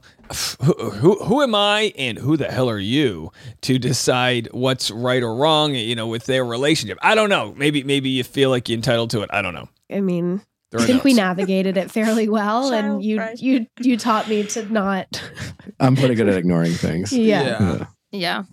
who, 0.62 0.74
who 0.92 1.16
who 1.24 1.42
am 1.42 1.56
I 1.56 1.94
and 1.98 2.18
who 2.18 2.38
the 2.38 2.52
hell 2.52 2.70
are 2.70 2.80
you 2.80 3.32
to 3.62 3.80
decide 3.80 4.48
what's 4.52 4.92
right 4.92 5.24
or 5.24 5.36
wrong? 5.36 5.76
You 5.76 5.96
know, 5.96 6.08
with 6.08 6.26
their 6.26 6.46
relationship. 6.46 6.98
I 7.02 7.16
don't 7.16 7.30
know. 7.30 7.54
Maybe 7.56 7.84
maybe 7.84 8.10
you 8.10 8.24
feel 8.24 8.50
like 8.50 8.70
you're 8.70 8.78
entitled 8.78 9.10
to 9.12 9.22
it. 9.22 9.30
I 9.32 9.42
don't 9.42 9.54
know. 9.54 9.70
I 9.92 10.02
mean, 10.02 10.42
I 10.74 10.86
think 10.86 11.04
we 11.04 11.14
navigated 11.14 11.78
it 11.78 11.90
fairly 11.90 12.30
well, 12.30 12.72
and 12.74 13.04
you 13.04 13.18
bride. 13.18 13.40
you 13.40 13.66
you 13.80 13.98
taught 13.98 14.28
me 14.30 14.44
to 14.44 14.72
not. 14.72 15.22
I'm 15.80 15.96
pretty 15.96 16.16
good 16.16 16.30
at 16.30 16.36
ignoring 16.36 16.74
things. 16.74 17.12
yeah. 17.12 17.44
Yeah. 17.44 17.86
Yeah. 18.12 18.44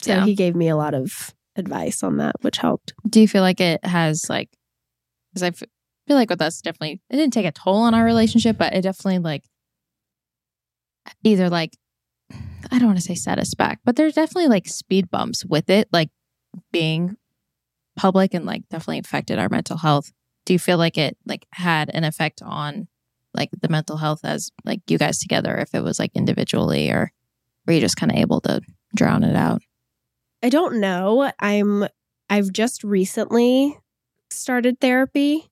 So 0.00 0.12
yeah. 0.12 0.24
he 0.24 0.34
gave 0.34 0.54
me 0.54 0.68
a 0.68 0.76
lot 0.76 0.94
of 0.94 1.34
advice 1.56 2.02
on 2.02 2.18
that, 2.18 2.36
which 2.42 2.58
helped. 2.58 2.94
Do 3.08 3.20
you 3.20 3.28
feel 3.28 3.42
like 3.42 3.60
it 3.60 3.84
has 3.84 4.28
like, 4.28 4.50
because 5.32 5.42
I 5.42 5.48
f- 5.48 5.62
feel 6.06 6.16
like 6.16 6.30
with 6.30 6.42
us, 6.42 6.60
definitely, 6.60 7.00
it 7.10 7.16
didn't 7.16 7.32
take 7.32 7.46
a 7.46 7.52
toll 7.52 7.76
on 7.78 7.94
our 7.94 8.04
relationship, 8.04 8.58
but 8.58 8.74
it 8.74 8.82
definitely 8.82 9.18
like 9.18 9.44
either 11.24 11.48
like, 11.48 11.76
I 12.30 12.78
don't 12.78 12.86
want 12.86 12.98
to 12.98 13.04
say 13.04 13.14
set 13.14 13.38
us 13.38 13.54
back, 13.54 13.80
but 13.84 13.96
there's 13.96 14.14
definitely 14.14 14.48
like 14.48 14.68
speed 14.68 15.10
bumps 15.10 15.44
with 15.44 15.70
it, 15.70 15.88
like 15.92 16.10
being 16.72 17.16
public 17.96 18.34
and 18.34 18.44
like 18.44 18.68
definitely 18.68 18.98
affected 18.98 19.38
our 19.38 19.48
mental 19.48 19.76
health. 19.76 20.12
Do 20.44 20.52
you 20.52 20.58
feel 20.58 20.78
like 20.78 20.98
it 20.98 21.16
like 21.26 21.46
had 21.52 21.90
an 21.94 22.04
effect 22.04 22.42
on 22.42 22.88
like 23.34 23.50
the 23.60 23.68
mental 23.68 23.96
health 23.96 24.20
as 24.24 24.50
like 24.64 24.80
you 24.88 24.98
guys 24.98 25.18
together, 25.18 25.56
if 25.58 25.74
it 25.74 25.82
was 25.82 25.98
like 25.98 26.12
individually 26.14 26.90
or 26.90 27.12
were 27.66 27.74
you 27.74 27.80
just 27.80 27.96
kind 27.96 28.12
of 28.12 28.18
able 28.18 28.40
to 28.42 28.60
drown 28.94 29.24
it 29.24 29.36
out? 29.36 29.60
I 30.42 30.48
don't 30.48 30.80
know. 30.80 31.30
I'm 31.38 31.86
I've 32.28 32.52
just 32.52 32.84
recently 32.84 33.78
started 34.30 34.80
therapy, 34.80 35.48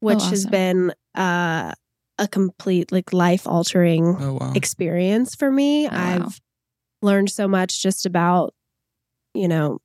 which 0.00 0.22
has 0.22 0.46
awesome. 0.46 0.50
been 0.50 0.92
uh, 1.14 1.72
a 2.18 2.28
complete 2.28 2.92
like 2.92 3.12
life 3.12 3.46
altering 3.46 4.16
Oh 4.20 4.34
wow. 4.34 4.52
experience 4.54 5.34
for 5.34 5.50
me. 5.50 5.86
Oh, 5.88 5.90
wow. 5.90 6.14
I've 6.26 6.40
learned 7.02 7.30
so 7.30 7.48
much 7.48 7.82
just 7.82 8.06
about 8.06 8.54
you 9.34 9.48
know 9.48 9.78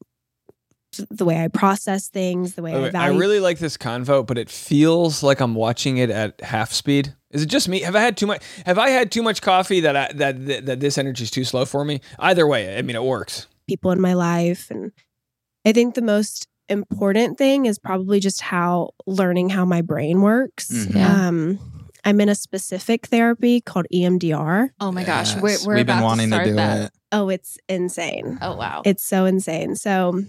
the 1.12 1.24
way 1.24 1.38
I 1.38 1.48
process 1.48 2.08
things, 2.10 2.56
the 2.56 2.64
way 2.64 2.74
Wait, 2.74 2.80
I 2.80 2.82
wait, 2.84 2.96
I 2.96 3.08
really 3.08 3.40
like 3.40 3.60
this 3.60 3.78
convo, 3.78 4.26
but 4.26 4.38
it 4.38 4.50
feels 4.50 5.22
like 5.22 5.40
I'm 5.40 5.54
watching 5.54 5.98
it 5.98 6.10
at 6.10 6.42
half 6.42 6.74
speed. 6.74 7.14
Is 7.30 7.44
it 7.44 7.46
just 7.46 7.70
me? 7.70 7.82
Have 7.82 7.96
I 7.96 8.02
had 8.02 8.18
too 8.18 8.26
much? 8.26 8.44
Have 8.66 8.80
I 8.80 8.90
had 8.90 9.12
too 9.12 9.22
much 9.22 9.42
coffee 9.42 9.82
that 9.82 9.96
I, 9.96 10.12
that, 10.14 10.46
that 10.48 10.66
that 10.66 10.80
this 10.80 10.98
energy 10.98 11.24
is 11.24 11.32
too 11.32 11.44
slow 11.46 11.66
for 11.66 11.86
me? 11.86 12.02
Either 12.18 12.48
way, 12.48 12.76
I 12.78 12.82
mean, 12.82 12.96
it 12.96 13.04
works. 13.04 13.48
people 13.68 13.92
in 13.92 14.02
my 14.02 14.14
life 14.14 14.72
and 14.72 14.92
I 15.64 15.74
think 15.74 15.94
the 15.94 16.02
most 16.02 16.48
important 16.70 17.38
thing 17.38 17.66
is 17.68 17.78
probably 17.78 18.20
just 18.20 18.42
how 18.42 18.92
learning 19.06 19.50
how 19.50 19.66
my 19.66 19.82
brain 19.82 20.22
works. 20.22 20.70
Mhm. 20.72 20.96
Yeah. 20.96 21.28
Um 21.28 21.60
I'm 22.06 22.20
in 22.22 22.30
a 22.30 22.36
specific 22.36 23.08
therapy 23.08 23.62
called 23.62 23.86
EMDR. 23.94 24.70
Oh 24.80 24.92
my 24.92 25.04
gosh, 25.04 25.34
Yes. 25.36 25.42
we're, 25.42 25.58
we're 25.68 25.76
We've 25.78 25.86
been 25.86 25.98
about 25.98 26.04
wanting 26.06 26.30
to 26.32 26.38
to, 26.38 26.44
start 26.44 26.48
do 26.48 26.56
that. 26.56 26.82
it. 26.86 26.92
Oh, 27.12 27.30
it's 27.30 27.58
insane. 27.68 28.38
Oh 28.42 28.56
wow, 28.56 28.82
It's 28.86 29.04
so 29.04 29.26
insane. 29.26 29.76
So 29.76 30.24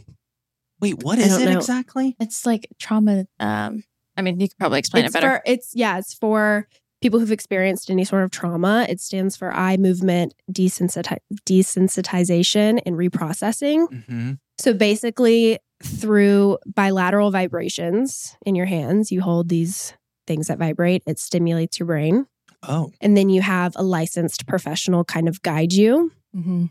Wait, 0.81 1.03
what 1.03 1.19
I 1.19 1.23
is 1.23 1.29
don't 1.29 1.43
it 1.43 1.51
know. 1.53 1.59
exactly? 1.59 2.17
it's 2.19 2.47
like 2.47 2.67
trauma. 2.79 3.27
Um, 3.39 3.85
I 4.17 4.23
mean, 4.23 4.41
you 4.41 4.49
could 4.49 4.59
probably 4.59 4.79
explain 4.79 5.05
it's 5.05 5.15
it 5.15 5.21
better. 5.21 5.37
For, 5.37 5.43
it's 5.47 5.73
yeah, 5.75 5.99
it's 5.99 6.15
for 6.15 6.67
people 7.03 7.19
who've 7.21 7.33
experienced 7.33 7.91
any 7.91 8.05
sort 8.05 8.25
of 8.25 8.31
trauma. 8.31 8.87
It 8.89 9.01
stands 9.01 9.37
for 9.37 9.53
eye 9.55 9.77
movement 9.77 10.35
desensiti- 10.51 11.19
desensitization 11.47 12.81
and 12.85 12.97
reprocessing. 12.97 13.87
Mm-hmm. 13.89 14.33
So 14.59 14.73
basically, 14.75 15.59
through 15.83 16.59
bilateral 16.67 17.31
vibrations 17.31 18.37
in 18.45 18.55
your 18.55 18.67
hands, 18.67 19.11
you 19.11 19.21
hold 19.23 19.49
these 19.49 19.95
things 20.31 20.47
that 20.47 20.59
vibrate. 20.59 21.03
It 21.07 21.19
stimulates 21.19 21.81
your 21.81 21.87
brain, 21.87 22.27
Oh, 22.63 22.93
and 23.01 23.17
then 23.17 23.29
you 23.31 23.41
have 23.43 23.73
a 23.75 23.83
licensed 23.83 24.47
professional 24.47 25.05
kind 25.05 25.29
of 25.29 25.43
guide 25.43 25.73
you, 25.73 26.13
hmm 26.33 26.67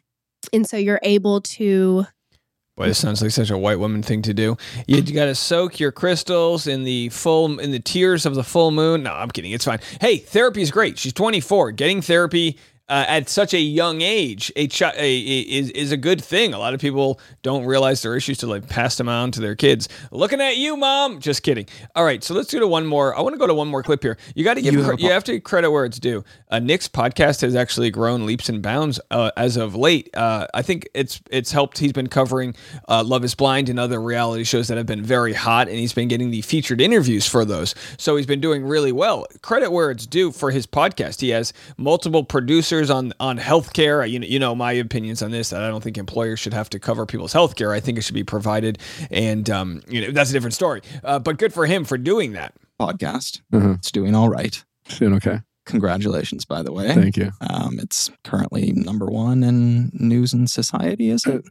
and 0.54 0.65
so 0.65 0.78
you're 0.78 1.02
able 1.04 1.41
to. 1.41 2.06
Boy, 2.78 2.88
this 2.88 2.98
sounds 2.98 3.22
like 3.22 3.32
such 3.32 3.50
a 3.50 3.58
white 3.58 3.78
woman 3.78 4.02
thing 4.02 4.22
to 4.22 4.34
do. 4.34 4.56
You, 4.88 4.98
you 5.02 5.13
got 5.13 5.26
to 5.26 5.36
soak 5.36 5.82
your 5.82 5.91
crystals 5.91 6.65
in 6.65 6.86
the 6.86 7.10
full 7.10 7.60
in 7.60 7.72
the 7.72 7.80
tears 7.82 8.26
of 8.26 8.36
the 8.36 8.43
full 8.43 8.72
moon. 8.72 9.04
No, 9.04 9.12
I'm 9.12 9.30
kidding. 9.30 9.52
It's 9.52 9.65
fine. 9.65 9.80
Hey, 10.00 10.17
therapy 10.19 10.62
is 10.62 10.72
great. 10.72 10.98
She's 10.98 11.12
24. 11.12 11.74
Getting 11.74 12.02
therapy 12.02 12.58
uh, 12.89 13.06
at 13.08 13.30
such 13.30 13.54
a 13.54 13.60
young 13.60 14.02
age 14.02 14.52
a, 14.56 14.67
chi- 14.67 14.93
a, 14.97 14.99
a 14.99 15.39
is 15.41 15.69
is 15.71 15.91
a 15.91 15.97
good 15.97 16.23
thing. 16.23 16.54
A 16.54 16.60
lot 16.60 16.73
of 16.73 16.80
people 16.80 17.19
don't 17.41 17.65
realize 17.65 18.02
their 18.02 18.15
issues 18.15 18.38
to 18.39 18.47
like 18.47 18.67
pass 18.67 18.95
them 18.95 19.08
on 19.10 19.32
to 19.32 19.41
their 19.41 19.56
kids. 19.56 19.88
Looking 20.12 20.41
at 20.41 20.58
you, 20.58 20.75
mom. 20.75 21.19
Just 21.19 21.43
kidding. 21.43 21.67
All 21.95 22.04
right, 22.04 22.23
so 22.23 22.34
let's 22.34 22.49
do 22.49 22.60
to 22.60 22.67
one 22.67 22.86
more. 22.86 23.17
I 23.17 23.21
want 23.21 23.34
to 23.34 23.39
go 23.39 23.47
to 23.47 23.54
one 23.54 23.67
more 23.67 23.84
clip 23.84 24.02
here. 24.04 24.17
You 24.36 24.43
got 24.43 24.56
to 24.56 24.62
give 24.62 24.73
You 24.73 24.80
you, 24.80 24.86
have 24.86 24.99
you 24.99 25.12
have 25.12 25.23
to 25.25 25.34
give 25.34 25.43
credit 25.43 25.71
where 25.71 25.86
it's 25.86 25.99
due. 25.99 26.23
Uh, 26.49 26.60
Nick's 26.60 26.88
podcast 26.88 27.41
has 27.41 27.56
actually 27.56 27.91
grown 27.91 28.25
leaps 28.25 28.49
and 28.49 28.62
bounds 28.62 28.99
uh, 29.12 29.32
as 29.38 29.58
of 29.58 29.75
late. 29.75 30.10
Uh, 30.15 30.47
I 30.54 30.62
think 30.62 30.88
it's 30.93 31.21
it's 31.30 31.52
helped. 31.52 31.78
He's 31.78 31.93
been 31.93 32.08
covering 32.08 32.56
uh, 32.88 33.04
Love 33.04 33.23
Is 33.23 33.36
Blind 33.36 33.69
and 33.69 33.80
other 33.80 34.02
reality 34.02 34.43
shows 34.43 34.67
that 34.69 34.78
have 34.78 34.86
been 34.86 35.04
very 35.04 35.34
hot, 35.34 35.67
and 35.67 35.78
he's 35.78 35.93
been 35.93 36.08
getting 36.08 36.32
the 36.32 36.41
featured 36.41 36.82
interviews 36.82 37.28
for 37.28 37.45
those. 37.45 37.75
So 37.97 38.15
he's 38.15 38.25
been 38.25 38.41
doing 38.41 38.63
really 38.65 38.91
well. 38.91 39.25
Credit 39.41 39.71
where 39.71 39.91
it's 39.91 40.06
due 40.08 40.32
for 40.32 40.52
his 40.52 40.65
podcast. 40.65 41.19
He 41.21 41.30
has 41.30 41.54
multiple 41.78 42.23
producers 42.23 42.79
on 42.89 43.13
on 43.20 43.38
healthcare. 43.38 44.10
You 44.10 44.20
know, 44.20 44.28
you 44.28 44.39
know 44.39 44.56
my 44.56 44.72
opinions 44.74 45.22
on 45.22 45.32
this. 45.32 45.50
That 45.50 45.63
I 45.63 45.68
don't 45.70 45.84
think 45.84 45.98
employers 45.98 46.39
should 46.39 46.54
have 46.54 46.70
to 46.70 46.80
cover 46.80 47.06
people's 47.06 47.34
healthcare. 47.34 47.74
I 47.76 47.80
think 47.80 47.98
it 47.98 48.04
should 48.04 48.15
be 48.15 48.24
provided, 48.24 48.78
and 49.12 49.50
um, 49.50 49.82
you 49.89 50.02
know 50.02 50.12
that's 50.12 50.30
a 50.30 50.34
different 50.34 50.54
story. 50.54 50.82
Uh, 51.04 51.20
but 51.20 51.38
good 51.38 51.52
for 51.54 51.65
him 51.65 51.84
for 51.84 51.98
doing 51.98 52.34
that. 52.34 52.54
podcast. 52.80 53.42
Mhm. 53.52 53.78
It's 53.80 53.92
doing 53.92 54.15
all 54.15 54.30
right. 54.30 54.63
Doing 54.98 55.13
okay. 55.15 55.39
Congratulations, 55.65 56.46
by 56.46 56.63
the 56.63 56.72
way. 56.72 56.94
Thank 56.96 57.18
you. 57.18 57.32
Um, 57.42 57.78
it's 57.80 58.10
currently 58.24 58.72
number 58.72 59.06
one 59.08 59.44
in 59.44 59.92
news 59.94 60.32
and 60.34 60.50
society, 60.50 61.10
is 61.10 61.26
it? 61.26 61.44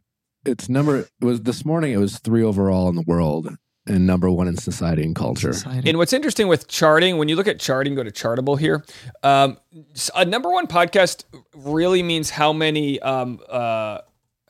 It's 0.44 0.68
number 0.68 0.96
it 1.00 1.08
was 1.20 1.42
this 1.42 1.64
morning. 1.64 1.92
It 1.92 1.98
was 1.98 2.18
three 2.18 2.42
overall 2.42 2.88
in 2.88 2.94
the 2.96 3.04
world 3.06 3.48
and 3.88 4.06
number 4.06 4.30
one 4.30 4.46
in 4.48 4.56
society 4.56 5.02
and 5.02 5.14
culture. 5.16 5.52
Society. 5.52 5.88
And 5.88 5.98
what's 5.98 6.12
interesting 6.12 6.46
with 6.48 6.68
charting, 6.68 7.18
when 7.18 7.28
you 7.28 7.36
look 7.36 7.48
at 7.48 7.58
charting, 7.58 7.94
go 7.94 8.02
to 8.04 8.10
Chartable 8.10 8.58
here. 8.58 8.84
Um, 9.22 9.56
s- 9.94 10.10
a 10.14 10.24
number 10.24 10.50
one 10.50 10.66
podcast 10.66 11.24
really 11.54 12.02
means 12.02 12.30
how 12.30 12.52
many 12.52 13.00
um, 13.00 13.40
uh, 13.48 13.98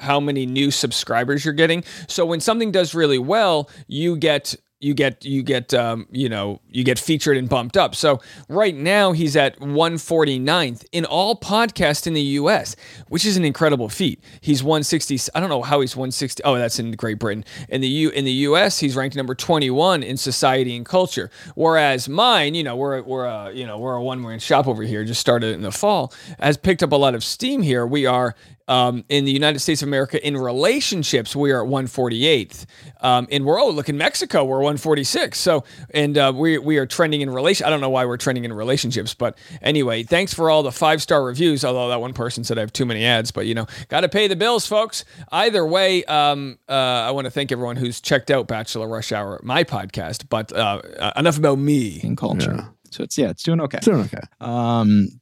how 0.01 0.20
many 0.20 0.46
new 0.46 0.70
subscribers 0.70 1.44
you're 1.44 1.55
getting. 1.55 1.83
So 2.07 2.24
when 2.27 2.40
something 2.40 2.70
does 2.70 2.94
really 2.94 3.18
well, 3.18 3.68
you 3.88 4.16
get 4.16 4.55
you 4.81 4.95
get 4.95 5.25
you 5.25 5.43
get 5.43 5.75
um, 5.75 6.07
you 6.11 6.29
know 6.29 6.61
you 6.71 6.85
get 6.85 6.99
featured 6.99 7.37
and 7.37 7.49
bumped 7.49 7.77
up. 7.77 7.95
So 7.95 8.21
right 8.49 8.75
now 8.75 9.12
he's 9.12 9.37
at 9.37 9.59
149th 9.59 10.87
in 10.93 11.05
all 11.05 11.37
podcasts 11.37 12.07
in 12.07 12.14
the 12.14 12.23
U.S., 12.23 12.77
which 13.09 13.25
is 13.25 13.37
an 13.37 13.45
incredible 13.45 13.88
feat. 13.88 14.23
He's 14.41 14.62
160. 14.62 15.19
I 15.35 15.41
don't 15.41 15.49
know 15.49 15.62
how 15.62 15.81
he's 15.81 15.97
160. 15.97 16.43
Oh, 16.45 16.57
that's 16.57 16.79
in 16.79 16.93
Great 16.93 17.19
Britain. 17.19 17.45
In 17.69 17.81
the 17.81 17.88
U 17.88 18.11
in 18.11 18.25
the 18.25 18.33
U.S., 18.33 18.79
he's 18.79 18.95
ranked 18.95 19.17
number 19.17 19.35
21 19.35 20.03
in 20.03 20.17
society 20.17 20.77
and 20.77 20.87
culture. 20.87 21.31
Whereas 21.55 22.09
mine, 22.09 22.55
you 22.55 22.62
know, 22.62 22.77
we're 22.77 23.03
we're 23.03 23.27
a 23.27 23.53
you 23.53 23.67
know 23.67 23.79
we're 23.79 23.95
a 23.95 24.03
one 24.03 24.21
man 24.21 24.38
shop 24.38 24.69
over 24.69 24.83
here. 24.83 25.05
Just 25.05 25.21
started 25.21 25.55
in 25.55 25.62
the 25.62 25.73
fall, 25.73 26.12
has 26.38 26.57
picked 26.57 26.83
up 26.83 26.93
a 26.93 26.97
lot 26.97 27.14
of 27.14 27.25
steam 27.25 27.62
here. 27.62 27.87
We 27.87 28.07
are 28.07 28.35
um, 28.68 29.04
in 29.09 29.24
the 29.24 29.33
United 29.33 29.59
States 29.59 29.83
of 29.83 29.88
America 29.88 30.24
in 30.24 30.37
relationships, 30.37 31.35
we 31.35 31.50
are 31.50 31.64
at 31.64 31.68
148th. 31.68 32.66
Um, 33.00 33.26
and 33.31 33.44
we're 33.44 33.61
oh 33.61 33.70
look 33.70 33.88
in 33.88 33.96
Mexico, 33.96 34.44
we're 34.44 34.59
146. 34.59 35.38
So 35.38 35.64
and 35.90 36.16
uh, 36.16 36.33
we 36.35 36.59
we 36.59 36.78
are 36.78 36.87
trending 36.87 37.22
in 37.22 37.31
relation. 37.31 37.66
I 37.66 37.70
don't 37.70 37.81
know 37.81 37.90
why 37.90 38.04
we're 38.04 38.16
trending 38.16 38.44
in 38.44 38.52
relationships, 38.52 39.14
but 39.14 39.38
anyway, 39.62 40.02
thanks 40.02 40.35
for 40.35 40.50
all 40.50 40.62
the 40.62 40.72
five 40.72 41.02
star 41.02 41.24
reviews. 41.24 41.64
Although 41.64 41.88
that 41.88 42.00
one 42.00 42.12
person 42.12 42.44
said 42.44 42.59
I 42.59 42.61
have 42.61 42.72
too 42.72 42.87
many 42.87 43.04
ads, 43.04 43.31
but 43.31 43.46
you 43.46 43.54
know, 43.54 43.66
got 43.88 44.00
to 44.00 44.09
pay 44.09 44.28
the 44.28 44.37
bills, 44.37 44.66
folks. 44.66 45.04
Either 45.33 45.66
way, 45.66 46.04
um, 46.04 46.59
uh, 46.68 46.72
I 46.72 47.11
want 47.12 47.24
to 47.24 47.31
thank 47.31 47.50
everyone 47.50 47.76
who's 47.76 48.00
checked 48.00 48.31
out 48.31 48.46
Bachelor 48.48 48.87
Rush 48.87 49.12
Hour, 49.12 49.40
my 49.42 49.64
podcast. 49.64 50.28
But 50.28 50.52
uh, 50.52 50.83
uh, 50.98 51.12
enough 51.16 51.38
about 51.38 51.59
me. 51.59 52.00
and 52.02 52.16
culture. 52.16 52.54
Yeah. 52.57 52.68
So 52.90 53.02
it's 53.04 53.18
yeah, 53.18 53.31
it's 53.31 53.42
doing 53.42 53.61
okay. 53.61 53.78
It's 53.78 53.87
doing 53.87 54.00
okay. 54.00 54.20
Um, 54.40 55.17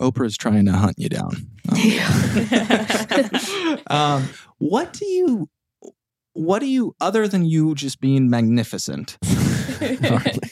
Oprah's 0.00 0.36
trying 0.36 0.66
to 0.66 0.72
hunt 0.72 0.96
you 0.98 1.08
down. 1.08 1.46
um, 3.88 4.28
what 4.58 4.92
do 4.92 5.06
you, 5.06 5.48
what 6.32 6.60
do 6.60 6.66
you, 6.66 6.94
other 7.00 7.28
than 7.28 7.44
you 7.44 7.74
just 7.74 8.00
being 8.00 8.28
magnificent, 8.30 9.18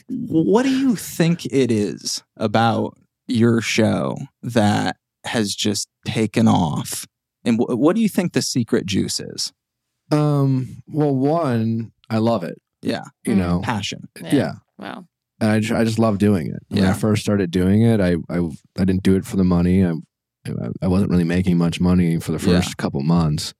what 0.09 0.63
do 0.63 0.71
you 0.71 0.97
think 0.97 1.47
it 1.47 1.71
is 1.71 2.23
about 2.37 2.97
your 3.27 3.61
show 3.61 4.17
that 4.43 4.97
has 5.25 5.55
just 5.55 5.89
taken 6.07 6.49
off? 6.49 7.07
And 7.45 7.59
wh- 7.59 7.79
what 7.79 7.97
do 7.97 8.03
you 8.03 8.09
think 8.09 8.33
the 8.33 8.43
secret 8.43 8.87
juice 8.87 9.21
is? 9.21 9.53
Um. 10.11 10.83
Well, 10.89 11.15
one, 11.15 11.93
I 12.11 12.19
love 12.19 12.45
it. 12.45 12.57
Yeah, 12.83 13.05
You 13.25 13.35
Mm. 13.35 13.39
know. 13.39 13.61
passion. 13.63 14.09
Yeah. 14.21 14.55
Wow. 14.79 15.07
And 15.41 15.51
I 15.51 15.61
just, 15.61 15.73
I 15.73 15.85
just 15.85 15.99
love 15.99 16.19
doing 16.19 16.47
it. 16.49 16.63
When 16.69 16.83
Yeah. 16.85 16.91
I 16.91 16.93
first 16.95 17.23
started 17.23 17.51
doing 17.51 17.83
it, 17.83 18.01
I, 18.01 18.17
I 18.31 18.39
I 18.79 18.85
didn't 18.85 19.03
do 19.03 19.17
it 19.17 19.25
for 19.25 19.37
the 19.37 19.45
money. 19.45 19.85
I 19.85 19.93
I 20.83 20.87
wasn't 20.89 21.11
really 21.11 21.25
making 21.25 21.57
much 21.59 21.81
money 21.81 22.21
for 22.21 22.33
the 22.33 22.39
Yeah. 22.47 22.61
first 22.61 22.77
couple 22.77 23.01
months. 23.03 23.55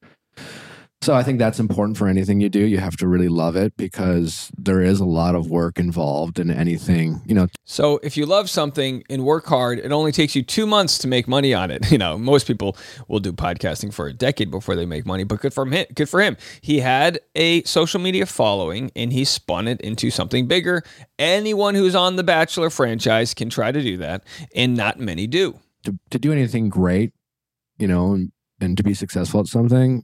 So 1.05 1.13
I 1.13 1.23
think 1.23 1.39
that's 1.39 1.61
important 1.61 1.99
for 1.99 2.09
anything 2.09 2.41
you 2.41 2.49
do. 2.49 2.61
You 2.61 2.79
have 2.79 2.97
to 2.97 3.07
really 3.07 3.29
love 3.29 3.57
it 3.57 3.77
because 3.77 4.51
there 4.57 4.81
is 4.81 5.01
a 5.01 5.05
lot 5.05 5.35
of 5.35 5.51
work 5.51 5.79
involved 5.79 6.39
in 6.39 6.51
anything. 6.51 7.21
You 7.27 7.35
know, 7.35 7.47
So 7.65 8.01
if 8.03 8.17
you 8.17 8.25
love 8.25 8.49
something 8.49 9.05
and 9.11 9.23
work 9.23 9.45
hard, 9.45 9.81
it 9.81 9.93
only 9.93 10.13
takes 10.13 10.35
you 10.35 10.43
two 10.43 10.67
months 10.67 10.97
to 10.99 11.07
make 11.07 11.29
money 11.29 11.53
on 11.53 11.71
it. 11.71 11.91
You 11.95 11.99
know, 11.99 12.17
most 12.17 12.47
people 12.47 12.75
will 13.07 13.21
do 13.21 13.33
podcasting 13.35 13.93
for 13.93 14.07
a 14.07 14.15
decade 14.15 14.51
before 14.51 14.75
they 14.77 14.87
make 14.87 15.05
money, 15.05 15.25
but 15.25 15.41
good 15.41 15.53
for 15.53 15.67
him. 15.67 15.85
Good 15.95 16.09
for 16.09 16.23
him. 16.23 16.39
He 16.63 16.81
had 16.81 17.21
a 17.35 17.63
social 17.65 18.01
media 18.01 18.25
following 18.25 18.91
and 18.97 19.13
he 19.13 19.27
spun 19.27 19.69
it 19.69 19.83
into 19.83 20.11
something 20.11 20.49
bigger. 20.49 20.83
Anyone 21.19 21.75
who's 21.75 21.95
on 21.95 22.17
the 22.17 22.25
Bachelor 22.25 22.71
franchise 22.71 23.35
can 23.35 23.51
try 23.51 23.71
to 23.73 23.83
do 23.83 23.99
that, 23.99 24.25
and 24.57 24.75
not 24.75 24.99
many 24.99 25.27
do. 25.27 25.61
to 25.85 25.99
to 26.11 26.19
do 26.19 26.33
anything 26.33 26.71
great, 26.71 27.13
you 27.79 27.87
know, 27.87 28.15
and, 28.15 28.33
and 28.59 28.77
to 28.79 28.83
be 28.83 28.95
successful 28.95 29.41
at 29.41 29.47
something, 29.47 30.03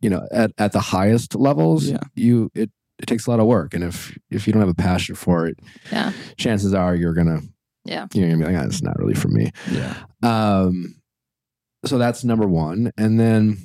you 0.00 0.10
know, 0.10 0.26
at, 0.32 0.52
at 0.58 0.72
the 0.72 0.80
highest 0.80 1.34
levels, 1.34 1.88
Yeah. 1.88 1.98
you 2.14 2.50
it 2.54 2.70
it 2.98 3.06
takes 3.06 3.26
a 3.26 3.30
lot 3.30 3.40
of 3.40 3.46
work, 3.46 3.72
and 3.74 3.82
if 3.84 4.16
if 4.30 4.46
you 4.46 4.52
don't 4.52 4.60
have 4.60 4.68
a 4.68 4.74
passion 4.74 5.14
for 5.14 5.46
it, 5.46 5.58
Yeah. 5.92 6.12
chances 6.36 6.74
are 6.74 6.94
you're 6.94 7.14
gonna 7.14 7.40
Yeah. 7.84 8.06
you're 8.14 8.28
gonna 8.28 8.38
be 8.46 8.52
like, 8.52 8.62
ah, 8.62 8.66
it's 8.66 8.82
not 8.82 8.98
really 8.98 9.14
for 9.14 9.28
me. 9.28 9.50
Yeah. 9.70 9.94
Um, 10.22 10.96
so 11.86 11.96
that's 11.98 12.24
number 12.24 12.46
one, 12.46 12.92
and 12.98 13.18
then 13.18 13.56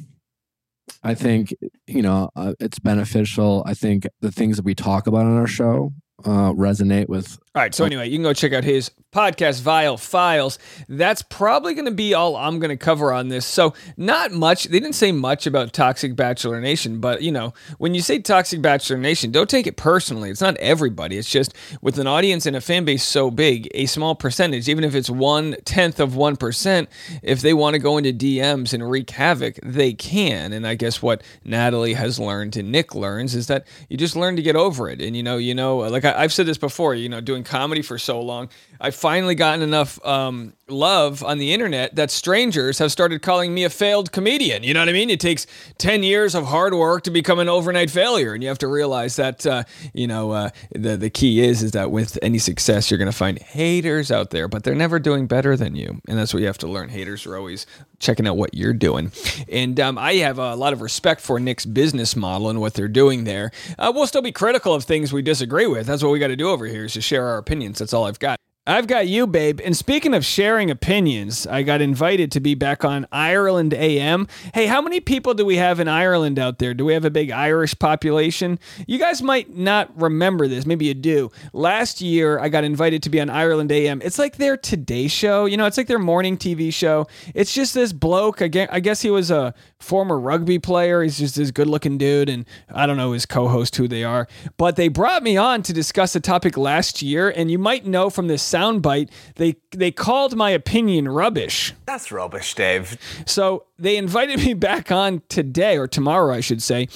I 1.04 1.16
think 1.16 1.54
you 1.88 2.02
know 2.02 2.30
uh, 2.36 2.54
it's 2.60 2.80
beneficial. 2.80 3.64
I 3.66 3.74
think 3.74 4.08
the 4.22 4.32
things 4.32 4.56
that 4.58 4.66
we 4.66 4.74
talk 4.76 5.08
about 5.08 5.26
on 5.26 5.38
our 5.38 5.48
show 5.48 5.92
uh, 6.24 6.52
resonate 6.54 7.10
with 7.10 7.38
All 7.56 7.62
right. 7.62 7.74
So 7.74 7.86
anyway, 7.86 8.10
you 8.10 8.18
can 8.18 8.24
go 8.24 8.34
check 8.34 8.52
out 8.52 8.66
his 8.66 8.92
podcast, 9.14 9.62
Viall 9.62 9.98
Files. 9.98 10.60
That's 10.90 11.22
probably 11.22 11.74
going 11.74 11.86
to 11.86 11.92
be 11.92 12.14
all 12.14 12.36
I'm 12.36 12.60
going 12.60 12.70
to 12.70 12.76
cover 12.76 13.14
on 13.14 13.30
this. 13.30 13.46
So 13.46 13.74
not 13.96 14.34
much. 14.34 14.66
They 14.66 14.78
didn't 14.78 14.96
say 14.96 15.14
much 15.14 15.48
about 15.48 15.72
Toxic 15.72 16.18
Bachelor 16.18 16.60
Nation, 16.60 17.00
but 17.00 17.22
you 17.22 17.32
know, 17.32 17.54
when 17.78 17.96
you 17.96 18.02
say 18.02 18.20
Toxic 18.20 18.62
Bachelor 18.62 18.98
Nation, 18.98 19.32
don't 19.32 19.50
take 19.50 19.68
it 19.68 19.78
personally. 19.78 20.30
It's 20.30 20.42
not 20.42 20.58
everybody. 20.58 21.18
It's 21.18 21.30
just 21.30 21.54
with 21.82 21.98
an 21.98 22.08
audience 22.08 22.46
and 22.46 22.58
a 22.58 22.62
fan 22.62 22.84
base 22.84 23.06
so 23.06 23.32
big, 23.32 23.70
a 23.74 23.86
small 23.86 24.16
percentage, 24.16 24.68
even 24.68 24.84
if 24.84 24.94
it's 24.94 25.10
one 25.10 25.56
tenth 25.64 26.02
of 26.02 26.18
one 26.18 26.36
percent, 26.36 26.90
if 27.24 27.40
they 27.40 27.54
want 27.54 27.76
to 27.76 27.80
go 27.80 27.98
into 27.98 28.12
DMs 28.12 28.74
and 28.74 28.92
wreak 28.92 29.12
havoc, 29.12 29.58
they 29.64 29.94
can. 29.94 30.52
And 30.52 30.68
I 30.68 30.76
guess 30.76 31.02
what 31.02 31.24
Natalie 31.46 31.94
has 31.94 32.20
learned 32.20 32.58
and 32.58 32.70
Nick 32.70 32.94
learns 32.94 33.34
is 33.34 33.48
that 33.48 33.66
you 33.88 33.96
just 33.96 34.18
learn 34.18 34.36
to 34.36 34.42
get 34.42 34.58
over 34.58 34.90
it. 34.90 35.02
And 35.02 35.16
you 35.16 35.24
know, 35.24 35.38
you 35.38 35.56
know, 35.56 35.78
like 35.78 36.04
I, 36.04 36.22
I've 36.22 36.34
said 36.34 36.48
this 36.48 36.58
before, 36.58 36.96
you 36.96 37.08
know, 37.08 37.22
doing 37.22 37.45
comedy 37.46 37.82
for 37.82 37.98
so 37.98 38.22
long, 38.22 38.50
I've 38.80 38.96
finally 38.96 39.36
gotten 39.36 39.62
enough 39.62 40.04
um, 40.06 40.54
love 40.68 41.24
on 41.24 41.38
the 41.38 41.54
internet 41.54 41.96
that 41.96 42.10
strangers 42.10 42.80
have 42.80 42.92
started 42.92 43.22
calling 43.22 43.54
me 43.54 43.64
a 43.64 43.70
failed 43.70 44.12
comedian. 44.12 44.64
You 44.64 44.74
know 44.74 44.80
what 44.80 44.90
I 44.90 44.94
mean? 44.94 45.12
It 45.12 45.20
takes 45.20 45.46
10 45.78 46.02
years 46.02 46.34
of 46.34 46.48
hard 46.48 46.74
work 46.74 47.04
to 47.04 47.12
become 47.12 47.38
an 47.38 47.48
overnight 47.48 47.92
failure. 47.92 48.34
And 48.34 48.42
you 48.42 48.50
have 48.50 48.58
to 48.60 48.68
realize 48.68 49.16
that, 49.18 49.46
uh, 49.46 49.64
you 49.94 50.08
know, 50.08 50.32
uh, 50.32 50.50
the, 50.74 50.98
the 50.98 51.12
key 51.12 51.42
is, 51.42 51.62
is 51.62 51.72
that 51.74 51.92
with 51.92 52.18
any 52.24 52.40
success, 52.40 52.90
you're 52.90 52.98
going 52.98 53.12
to 53.12 53.18
find 53.18 53.38
haters 53.38 54.12
out 54.12 54.32
there, 54.32 54.48
but 54.48 54.64
they're 54.64 54.74
never 54.74 54.98
doing 54.98 55.28
better 55.28 55.56
than 55.56 55.76
you. 55.76 56.02
And 56.08 56.18
that's 56.18 56.34
what 56.34 56.40
you 56.40 56.48
have 56.48 56.58
to 56.60 56.68
learn. 56.68 56.90
Haters 56.90 57.28
are 57.28 57.38
always 57.38 57.68
checking 58.00 58.28
out 58.28 58.38
what 58.38 58.56
you're 58.56 58.74
doing. 58.74 59.12
And 59.48 59.80
um, 59.80 60.00
I 60.00 60.14
have 60.16 60.40
a 60.40 60.56
lot 60.56 60.74
of 60.74 60.82
respect 60.82 61.22
for 61.22 61.40
Nick's 61.40 61.66
business 61.66 62.16
model 62.16 62.50
and 62.50 62.60
what 62.60 62.74
they're 62.74 62.88
doing 62.88 63.26
there. 63.26 63.52
Uh, 63.78 63.92
we'll 63.94 64.08
still 64.08 64.24
be 64.24 64.32
critical 64.32 64.74
of 64.74 64.84
things 64.84 65.14
we 65.14 65.22
disagree 65.22 65.68
with. 65.68 65.86
That's 65.86 66.02
what 66.02 66.12
we 66.12 66.18
got 66.18 66.28
to 66.28 66.36
do 66.36 66.50
over 66.50 66.66
here 66.66 66.86
is 66.86 66.94
to 66.94 67.02
share 67.02 67.28
our 67.28 67.38
opinions. 67.38 67.78
That's 67.78 67.94
all 67.94 68.06
I've 68.06 68.20
got. 68.20 68.40
I've 68.68 68.88
got 68.88 69.08
you, 69.08 69.28
babe. 69.28 69.62
And 69.64 69.78
speaking 69.78 70.16
of 70.16 70.26
sharing 70.26 70.72
opinions, 70.72 71.46
I 71.46 71.62
got 71.62 71.82
invited 71.82 72.32
to 72.32 72.40
be 72.40 72.56
back 72.56 72.84
on 72.84 73.06
Ireland 73.12 73.76
AM. 73.76 74.28
Hey, 74.56 74.66
how 74.66 74.82
many 74.82 75.00
people 75.00 75.36
do 75.36 75.46
we 75.46 75.58
have 75.58 75.80
in 75.80 75.88
Ireland 75.88 76.40
out 76.40 76.58
there? 76.58 76.74
Do 76.74 76.84
we 76.84 76.94
have 76.94 77.06
a 77.06 77.12
big 77.12 77.30
Irish 77.30 77.78
population? 77.78 78.58
You 78.88 78.98
guys 78.98 79.22
might 79.22 79.56
not 79.56 79.92
remember 80.02 80.48
this. 80.48 80.66
Maybe 80.66 80.86
you 80.86 80.96
do. 80.96 81.30
Last 81.54 82.02
year, 82.02 82.40
I 82.40 82.50
got 82.50 82.64
invited 82.64 83.04
to 83.04 83.12
be 83.12 83.22
on 83.22 83.30
Ireland 83.30 83.72
AM. 83.72 84.02
It's 84.04 84.18
like 84.18 84.38
their 84.38 84.58
Today 84.58 85.08
Show. 85.10 85.46
You 85.46 85.58
know, 85.58 85.68
it's 85.68 85.78
like 85.78 85.88
their 85.88 86.00
morning 86.00 86.36
TV 86.36 86.74
show. 86.74 87.06
It's 87.36 87.54
just 87.54 87.76
this 87.76 87.94
bloke. 87.94 88.42
I 88.42 88.50
I 88.72 88.80
guess 88.80 89.00
he 89.00 89.12
was 89.12 89.30
a 89.30 89.54
former 89.86 90.20
rugby 90.20 90.60
player. 90.60 91.04
He's 91.04 91.18
just 91.18 91.36
this 91.36 91.52
good 91.52 91.68
looking 91.68 91.98
dude. 91.98 92.28
And 92.28 92.46
I 92.70 92.86
don't 92.86 92.98
know 92.98 93.12
his 93.12 93.26
co 93.26 93.48
host 93.48 93.76
who 93.76 93.88
they 93.88 94.04
are. 94.04 94.28
But 94.58 94.76
they 94.76 94.88
brought 94.88 95.24
me 95.24 95.38
on 95.38 95.62
to 95.64 95.74
discuss 95.74 96.16
a 96.16 96.20
topic 96.20 96.58
last 96.58 97.02
year. 97.02 97.30
And 97.30 97.52
you 97.52 97.60
might 97.60 97.86
know 97.86 98.10
from 98.10 98.28
this 98.28 98.44
soundbite, 98.44 99.10
they, 99.36 99.56
they 99.72 99.92
called 99.92 100.36
my 100.36 100.50
opinion 100.50 101.08
rubbish. 101.08 101.74
That's 101.86 102.12
rubbish, 102.12 102.54
Dave. 102.56 102.98
So 103.26 103.66
they 103.78 103.98
invited 103.98 104.40
me 104.40 104.54
back 104.54 104.92
on 104.92 105.22
today 105.30 105.78
or 105.78 105.88
tomorrow, 105.88 106.34
I 106.34 106.40
should 106.42 106.64
say, 106.64 106.88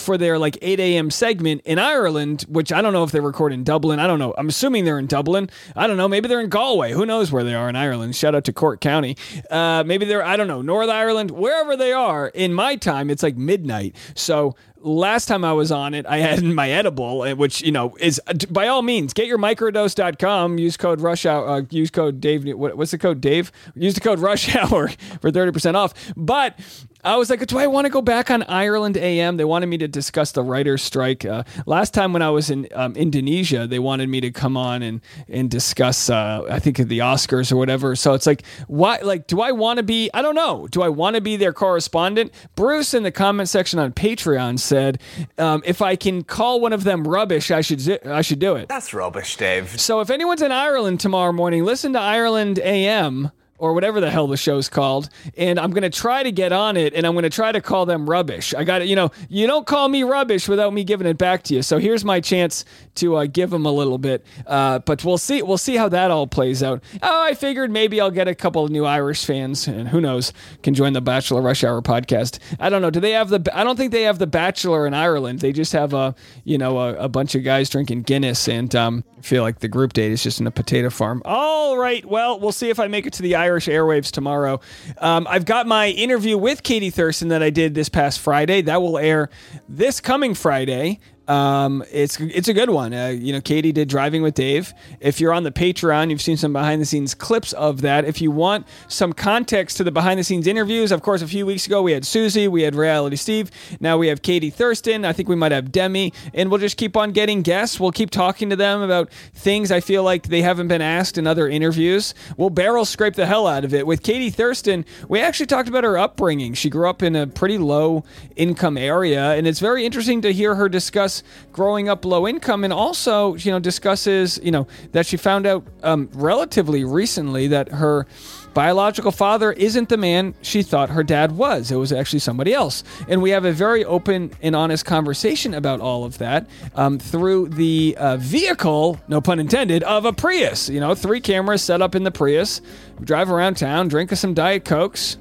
for 0.00 0.18
their 0.18 0.38
like 0.38 0.58
8 0.62 0.80
a.m. 0.80 1.10
segment 1.10 1.62
in 1.64 1.78
Ireland, 1.78 2.44
which 2.48 2.72
I 2.72 2.82
don't 2.82 2.92
know 2.92 3.04
if 3.04 3.12
they 3.12 3.20
record 3.20 3.52
in 3.52 3.64
Dublin. 3.64 3.98
I 3.98 4.06
don't 4.06 4.18
know. 4.18 4.34
I'm 4.36 4.48
assuming 4.48 4.84
they're 4.84 4.98
in 4.98 5.06
Dublin. 5.06 5.50
I 5.76 5.86
don't 5.86 5.96
know. 5.96 6.08
Maybe 6.08 6.28
they're 6.28 6.40
in 6.40 6.48
Galway. 6.48 6.92
Who 6.92 7.06
knows 7.06 7.30
where 7.32 7.44
they 7.44 7.54
are 7.54 7.68
in 7.68 7.76
Ireland? 7.76 8.16
Shout 8.16 8.34
out 8.34 8.44
to 8.44 8.52
Cork 8.52 8.80
County. 8.80 9.16
Uh, 9.50 9.84
maybe 9.86 10.04
they're, 10.04 10.24
I 10.24 10.36
don't 10.36 10.48
know, 10.48 10.62
North 10.62 10.88
Ireland, 10.88 11.30
wherever 11.30 11.76
they 11.76 11.92
are. 11.92 12.28
In 12.28 12.52
my 12.52 12.76
time, 12.76 13.10
it's 13.10 13.22
like 13.22 13.36
midnight. 13.36 13.94
So 14.14 14.54
last 14.80 15.26
time 15.26 15.44
I 15.44 15.52
was 15.52 15.72
on 15.72 15.94
it, 15.94 16.06
I 16.06 16.18
had 16.18 16.42
my 16.58 16.70
edible, 16.70 17.22
uh, 17.22 17.34
which 17.34 17.62
you 17.62 17.72
know 17.72 17.96
is 17.98 18.20
uh, 18.26 18.34
by 18.50 18.68
all 18.68 18.82
means 18.82 19.12
get 19.12 19.26
your 19.26 19.38
microdose.com. 19.38 20.58
Use 20.58 20.76
code 20.76 21.00
rush 21.00 21.26
hour. 21.26 21.48
Uh, 21.48 21.62
use 21.70 21.90
code 21.90 22.20
Dave. 22.20 22.46
What, 22.56 22.76
what's 22.76 22.90
the 22.90 22.98
code 22.98 23.20
Dave? 23.20 23.52
Use 23.74 23.94
the 23.94 24.00
code 24.00 24.18
rush 24.18 24.54
hour 24.56 24.88
for 25.20 25.30
thirty 25.30 25.52
percent 25.52 25.76
off. 25.76 25.94
But 26.16 26.58
I 27.04 27.16
was 27.16 27.30
like, 27.30 27.46
do 27.46 27.58
I 27.58 27.66
want 27.68 27.84
to 27.84 27.90
go 27.90 28.02
back 28.02 28.30
on 28.30 28.42
Ireland 28.44 28.96
AM? 28.96 29.36
They 29.36 29.44
wanted 29.44 29.66
me 29.66 29.78
to 29.78 29.88
discuss 29.88 30.32
the 30.32 30.42
writers' 30.42 30.82
strike. 30.82 31.24
Uh, 31.24 31.44
last 31.64 31.94
time 31.94 32.12
when 32.12 32.22
I 32.22 32.30
was 32.30 32.50
in 32.50 32.66
um, 32.74 32.96
Indonesia, 32.96 33.66
they 33.68 33.78
wanted 33.78 34.08
me 34.08 34.20
to 34.20 34.30
come 34.30 34.56
on 34.56 34.82
and 34.82 35.00
and 35.28 35.50
discuss. 35.50 36.10
Uh, 36.10 36.44
I 36.50 36.58
think 36.58 36.76
the 36.78 36.98
Oscars 36.98 37.52
or 37.52 37.56
whatever. 37.56 37.94
So 37.96 38.14
it's 38.14 38.26
like, 38.26 38.44
why? 38.66 38.98
Like, 38.98 39.26
do 39.26 39.40
I 39.40 39.52
want 39.52 39.78
to 39.78 39.82
be? 39.82 40.10
I 40.12 40.22
don't 40.22 40.34
know. 40.34 40.66
Do 40.68 40.82
I 40.82 40.88
want 40.88 41.16
to 41.16 41.22
be 41.22 41.36
their 41.36 41.52
correspondent? 41.52 42.32
Bruce 42.56 42.94
in 42.94 43.02
the 43.04 43.12
comment 43.12 43.48
section 43.48 43.78
on 43.78 43.92
Patreon 43.92 44.58
said, 44.68 45.00
um, 45.38 45.62
if 45.64 45.82
I 45.82 45.96
can 45.96 46.22
call 46.22 46.60
one 46.60 46.72
of 46.72 46.84
them 46.84 47.06
rubbish, 47.08 47.50
I 47.50 47.60
should 47.62 47.80
zi- 47.80 47.98
I 48.04 48.22
should 48.22 48.38
do 48.38 48.54
it. 48.54 48.68
That's 48.68 48.92
rubbish, 48.94 49.36
Dave. 49.36 49.80
So 49.80 50.00
if 50.00 50.10
anyone's 50.10 50.42
in 50.42 50.52
Ireland 50.52 51.00
tomorrow 51.00 51.32
morning, 51.32 51.64
listen 51.64 51.92
to 51.94 52.00
Ireland 52.00 52.58
AM 52.60 53.30
or 53.58 53.74
whatever 53.74 54.00
the 54.00 54.10
hell 54.10 54.26
the 54.26 54.36
show's 54.36 54.68
called, 54.68 55.08
and 55.36 55.58
I'm 55.58 55.72
gonna 55.72 55.90
try 55.90 56.22
to 56.22 56.32
get 56.32 56.52
on 56.52 56.76
it, 56.76 56.94
and 56.94 57.06
I'm 57.06 57.14
gonna 57.14 57.30
try 57.30 57.52
to 57.52 57.60
call 57.60 57.86
them 57.86 58.08
rubbish. 58.08 58.54
I 58.54 58.64
got 58.64 58.78
to 58.78 58.86
You 58.86 58.96
know, 58.96 59.10
you 59.28 59.46
don't 59.46 59.66
call 59.66 59.88
me 59.88 60.02
rubbish 60.02 60.48
without 60.48 60.72
me 60.72 60.84
giving 60.84 61.06
it 61.06 61.18
back 61.18 61.42
to 61.44 61.54
you. 61.54 61.62
So 61.62 61.78
here's 61.78 62.04
my 62.04 62.20
chance 62.20 62.64
to 62.96 63.16
uh, 63.16 63.26
give 63.26 63.50
them 63.50 63.66
a 63.66 63.72
little 63.72 63.98
bit, 63.98 64.24
uh, 64.46 64.78
but 64.80 65.04
we'll 65.04 65.18
see. 65.18 65.42
We'll 65.42 65.58
see 65.58 65.76
how 65.76 65.88
that 65.90 66.10
all 66.10 66.26
plays 66.26 66.62
out. 66.62 66.82
Oh, 67.02 67.22
I 67.22 67.34
figured 67.34 67.70
maybe 67.70 68.00
I'll 68.00 68.10
get 68.10 68.28
a 68.28 68.34
couple 68.34 68.64
of 68.64 68.70
new 68.70 68.84
Irish 68.84 69.24
fans, 69.24 69.66
and 69.68 69.88
who 69.88 70.00
knows, 70.00 70.32
can 70.62 70.74
join 70.74 70.92
the 70.92 71.00
Bachelor 71.00 71.40
Rush 71.40 71.64
Hour 71.64 71.82
podcast. 71.82 72.38
I 72.60 72.68
don't 72.68 72.82
know. 72.82 72.90
Do 72.90 73.00
they 73.00 73.12
have 73.12 73.28
the? 73.28 73.42
I 73.52 73.64
don't 73.64 73.76
think 73.76 73.92
they 73.92 74.02
have 74.02 74.18
the 74.18 74.26
Bachelor 74.26 74.86
in 74.86 74.94
Ireland. 74.94 75.40
They 75.40 75.52
just 75.52 75.72
have 75.72 75.94
a, 75.94 76.14
you 76.44 76.58
know, 76.58 76.78
a, 76.78 76.94
a 76.94 77.08
bunch 77.08 77.34
of 77.34 77.42
guys 77.44 77.68
drinking 77.70 78.02
Guinness, 78.02 78.48
and 78.48 78.74
um, 78.74 79.04
I 79.18 79.22
feel 79.22 79.42
like 79.42 79.58
the 79.58 79.68
group 79.68 79.92
date 79.92 80.12
is 80.12 80.22
just 80.22 80.40
in 80.40 80.46
a 80.46 80.50
potato 80.50 80.90
farm. 80.90 81.22
All 81.24 81.76
right. 81.76 82.04
Well, 82.04 82.38
we'll 82.40 82.52
see 82.52 82.70
if 82.70 82.78
I 82.78 82.86
make 82.86 83.06
it 83.06 83.12
to 83.14 83.22
the 83.22 83.34
Irish 83.34 83.47
airwaves 83.56 84.10
tomorrow. 84.10 84.60
Um, 84.98 85.26
I've 85.28 85.44
got 85.44 85.66
my 85.66 85.88
interview 85.88 86.36
with 86.38 86.62
Katie 86.62 86.90
Thurston 86.90 87.28
that 87.28 87.42
I 87.42 87.50
did 87.50 87.74
this 87.74 87.88
past 87.88 88.20
Friday. 88.20 88.62
That 88.62 88.82
will 88.82 88.98
air 88.98 89.30
this 89.68 90.00
coming 90.00 90.34
Friday. 90.34 91.00
Um, 91.28 91.84
it's 91.92 92.18
it's 92.18 92.48
a 92.48 92.54
good 92.54 92.70
one. 92.70 92.94
Uh, 92.94 93.08
you 93.08 93.34
know, 93.34 93.40
Katie 93.42 93.70
did 93.70 93.88
driving 93.88 94.22
with 94.22 94.34
Dave. 94.34 94.72
If 94.98 95.20
you're 95.20 95.34
on 95.34 95.42
the 95.42 95.52
Patreon, 95.52 96.10
you've 96.10 96.22
seen 96.22 96.38
some 96.38 96.54
behind 96.54 96.80
the 96.80 96.86
scenes 96.86 97.14
clips 97.14 97.52
of 97.52 97.82
that. 97.82 98.06
If 98.06 98.22
you 98.22 98.30
want 98.30 98.66
some 98.88 99.12
context 99.12 99.76
to 99.76 99.84
the 99.84 99.92
behind 99.92 100.18
the 100.18 100.24
scenes 100.24 100.46
interviews, 100.46 100.90
of 100.90 101.02
course, 101.02 101.20
a 101.20 101.28
few 101.28 101.44
weeks 101.44 101.66
ago 101.66 101.82
we 101.82 101.92
had 101.92 102.06
Susie, 102.06 102.48
we 102.48 102.62
had 102.62 102.74
Reality 102.74 103.16
Steve. 103.16 103.50
Now 103.78 103.98
we 103.98 104.08
have 104.08 104.22
Katie 104.22 104.48
Thurston. 104.48 105.04
I 105.04 105.12
think 105.12 105.28
we 105.28 105.36
might 105.36 105.52
have 105.52 105.70
Demi, 105.70 106.14
and 106.32 106.50
we'll 106.50 106.60
just 106.60 106.78
keep 106.78 106.96
on 106.96 107.12
getting 107.12 107.42
guests. 107.42 107.78
We'll 107.78 107.92
keep 107.92 108.10
talking 108.10 108.48
to 108.48 108.56
them 108.56 108.80
about 108.80 109.12
things 109.34 109.70
I 109.70 109.80
feel 109.80 110.02
like 110.02 110.28
they 110.28 110.40
haven't 110.40 110.68
been 110.68 110.82
asked 110.82 111.18
in 111.18 111.26
other 111.26 111.46
interviews. 111.46 112.14
We'll 112.38 112.50
barrel 112.50 112.86
scrape 112.86 113.16
the 113.16 113.26
hell 113.26 113.46
out 113.46 113.66
of 113.66 113.74
it. 113.74 113.86
With 113.86 114.02
Katie 114.02 114.30
Thurston, 114.30 114.86
we 115.08 115.20
actually 115.20 115.46
talked 115.46 115.68
about 115.68 115.84
her 115.84 115.98
upbringing. 115.98 116.54
She 116.54 116.70
grew 116.70 116.88
up 116.88 117.02
in 117.02 117.14
a 117.14 117.26
pretty 117.26 117.58
low 117.58 118.04
income 118.34 118.78
area, 118.78 119.32
and 119.34 119.46
it's 119.46 119.60
very 119.60 119.84
interesting 119.84 120.22
to 120.22 120.32
hear 120.32 120.54
her 120.54 120.70
discuss 120.70 121.17
growing 121.52 121.88
up 121.88 122.04
low 122.04 122.26
income 122.26 122.64
and 122.64 122.72
also 122.72 123.34
you 123.34 123.50
know 123.50 123.58
discusses 123.58 124.38
you 124.42 124.50
know 124.50 124.66
that 124.92 125.06
she 125.06 125.16
found 125.16 125.46
out 125.46 125.66
um, 125.82 126.08
relatively 126.14 126.84
recently 126.84 127.48
that 127.48 127.68
her 127.70 128.06
biological 128.54 129.12
father 129.12 129.52
isn't 129.52 129.88
the 129.88 129.96
man 129.96 130.34
she 130.42 130.62
thought 130.62 130.90
her 130.90 131.04
dad 131.04 131.30
was. 131.32 131.70
It 131.70 131.76
was 131.76 131.92
actually 131.92 132.18
somebody 132.18 132.52
else. 132.52 132.82
And 133.06 133.22
we 133.22 133.30
have 133.30 133.44
a 133.44 133.52
very 133.52 133.84
open 133.84 134.32
and 134.42 134.56
honest 134.56 134.84
conversation 134.84 135.54
about 135.54 135.80
all 135.80 136.04
of 136.04 136.18
that 136.18 136.48
um, 136.74 136.98
through 136.98 137.50
the 137.50 137.96
uh, 137.98 138.16
vehicle 138.16 138.98
no 139.06 139.20
pun 139.20 139.38
intended 139.38 139.84
of 139.84 140.04
a 140.04 140.12
prius. 140.12 140.68
You 140.68 140.80
know 140.80 140.94
three 140.96 141.20
cameras 141.20 141.62
set 141.62 141.80
up 141.82 141.94
in 141.94 142.02
the 142.02 142.10
prius. 142.10 142.60
Drive 143.00 143.30
around 143.30 143.56
town 143.58 143.86
drink 143.86 144.10
some 144.10 144.34
diet 144.34 144.64
cokes 144.64 145.18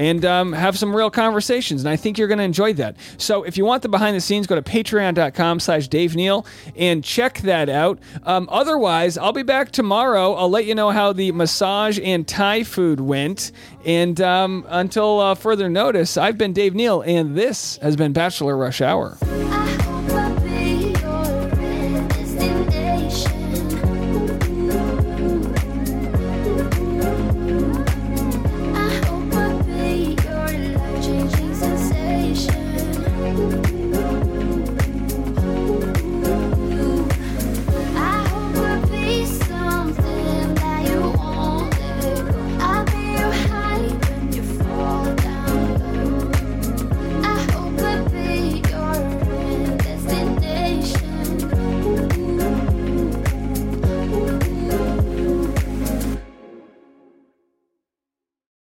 and 0.00 0.24
um, 0.24 0.54
have 0.54 0.78
some 0.78 0.96
real 0.96 1.10
conversations. 1.10 1.82
And 1.82 1.90
I 1.90 1.96
think 1.96 2.16
you're 2.16 2.26
going 2.26 2.38
to 2.38 2.44
enjoy 2.44 2.72
that. 2.74 2.96
So 3.18 3.42
if 3.42 3.58
you 3.58 3.66
want 3.66 3.82
the 3.82 3.88
behind 3.90 4.16
the 4.16 4.20
scenes, 4.22 4.46
go 4.46 4.54
to 4.54 4.62
patreon.com 4.62 5.60
slash 5.60 5.88
Dave 5.88 6.16
Neal 6.16 6.46
and 6.74 7.04
check 7.04 7.40
that 7.40 7.68
out. 7.68 7.98
Um, 8.22 8.48
otherwise, 8.50 9.18
I'll 9.18 9.34
be 9.34 9.42
back 9.42 9.72
tomorrow. 9.72 10.32
I'll 10.32 10.48
let 10.48 10.64
you 10.64 10.74
know 10.74 10.88
how 10.88 11.12
the 11.12 11.32
massage 11.32 12.00
and 12.02 12.26
Thai 12.26 12.62
food 12.62 12.98
went. 12.98 13.52
And 13.84 14.18
um, 14.22 14.64
until 14.70 15.20
uh, 15.20 15.34
further 15.34 15.68
notice, 15.68 16.16
I've 16.16 16.38
been 16.38 16.54
Dave 16.54 16.74
Neal, 16.74 17.02
and 17.02 17.36
this 17.36 17.76
has 17.82 17.94
been 17.94 18.14
Bachelor 18.14 18.56
Rush 18.56 18.80
Hour. 18.80 19.18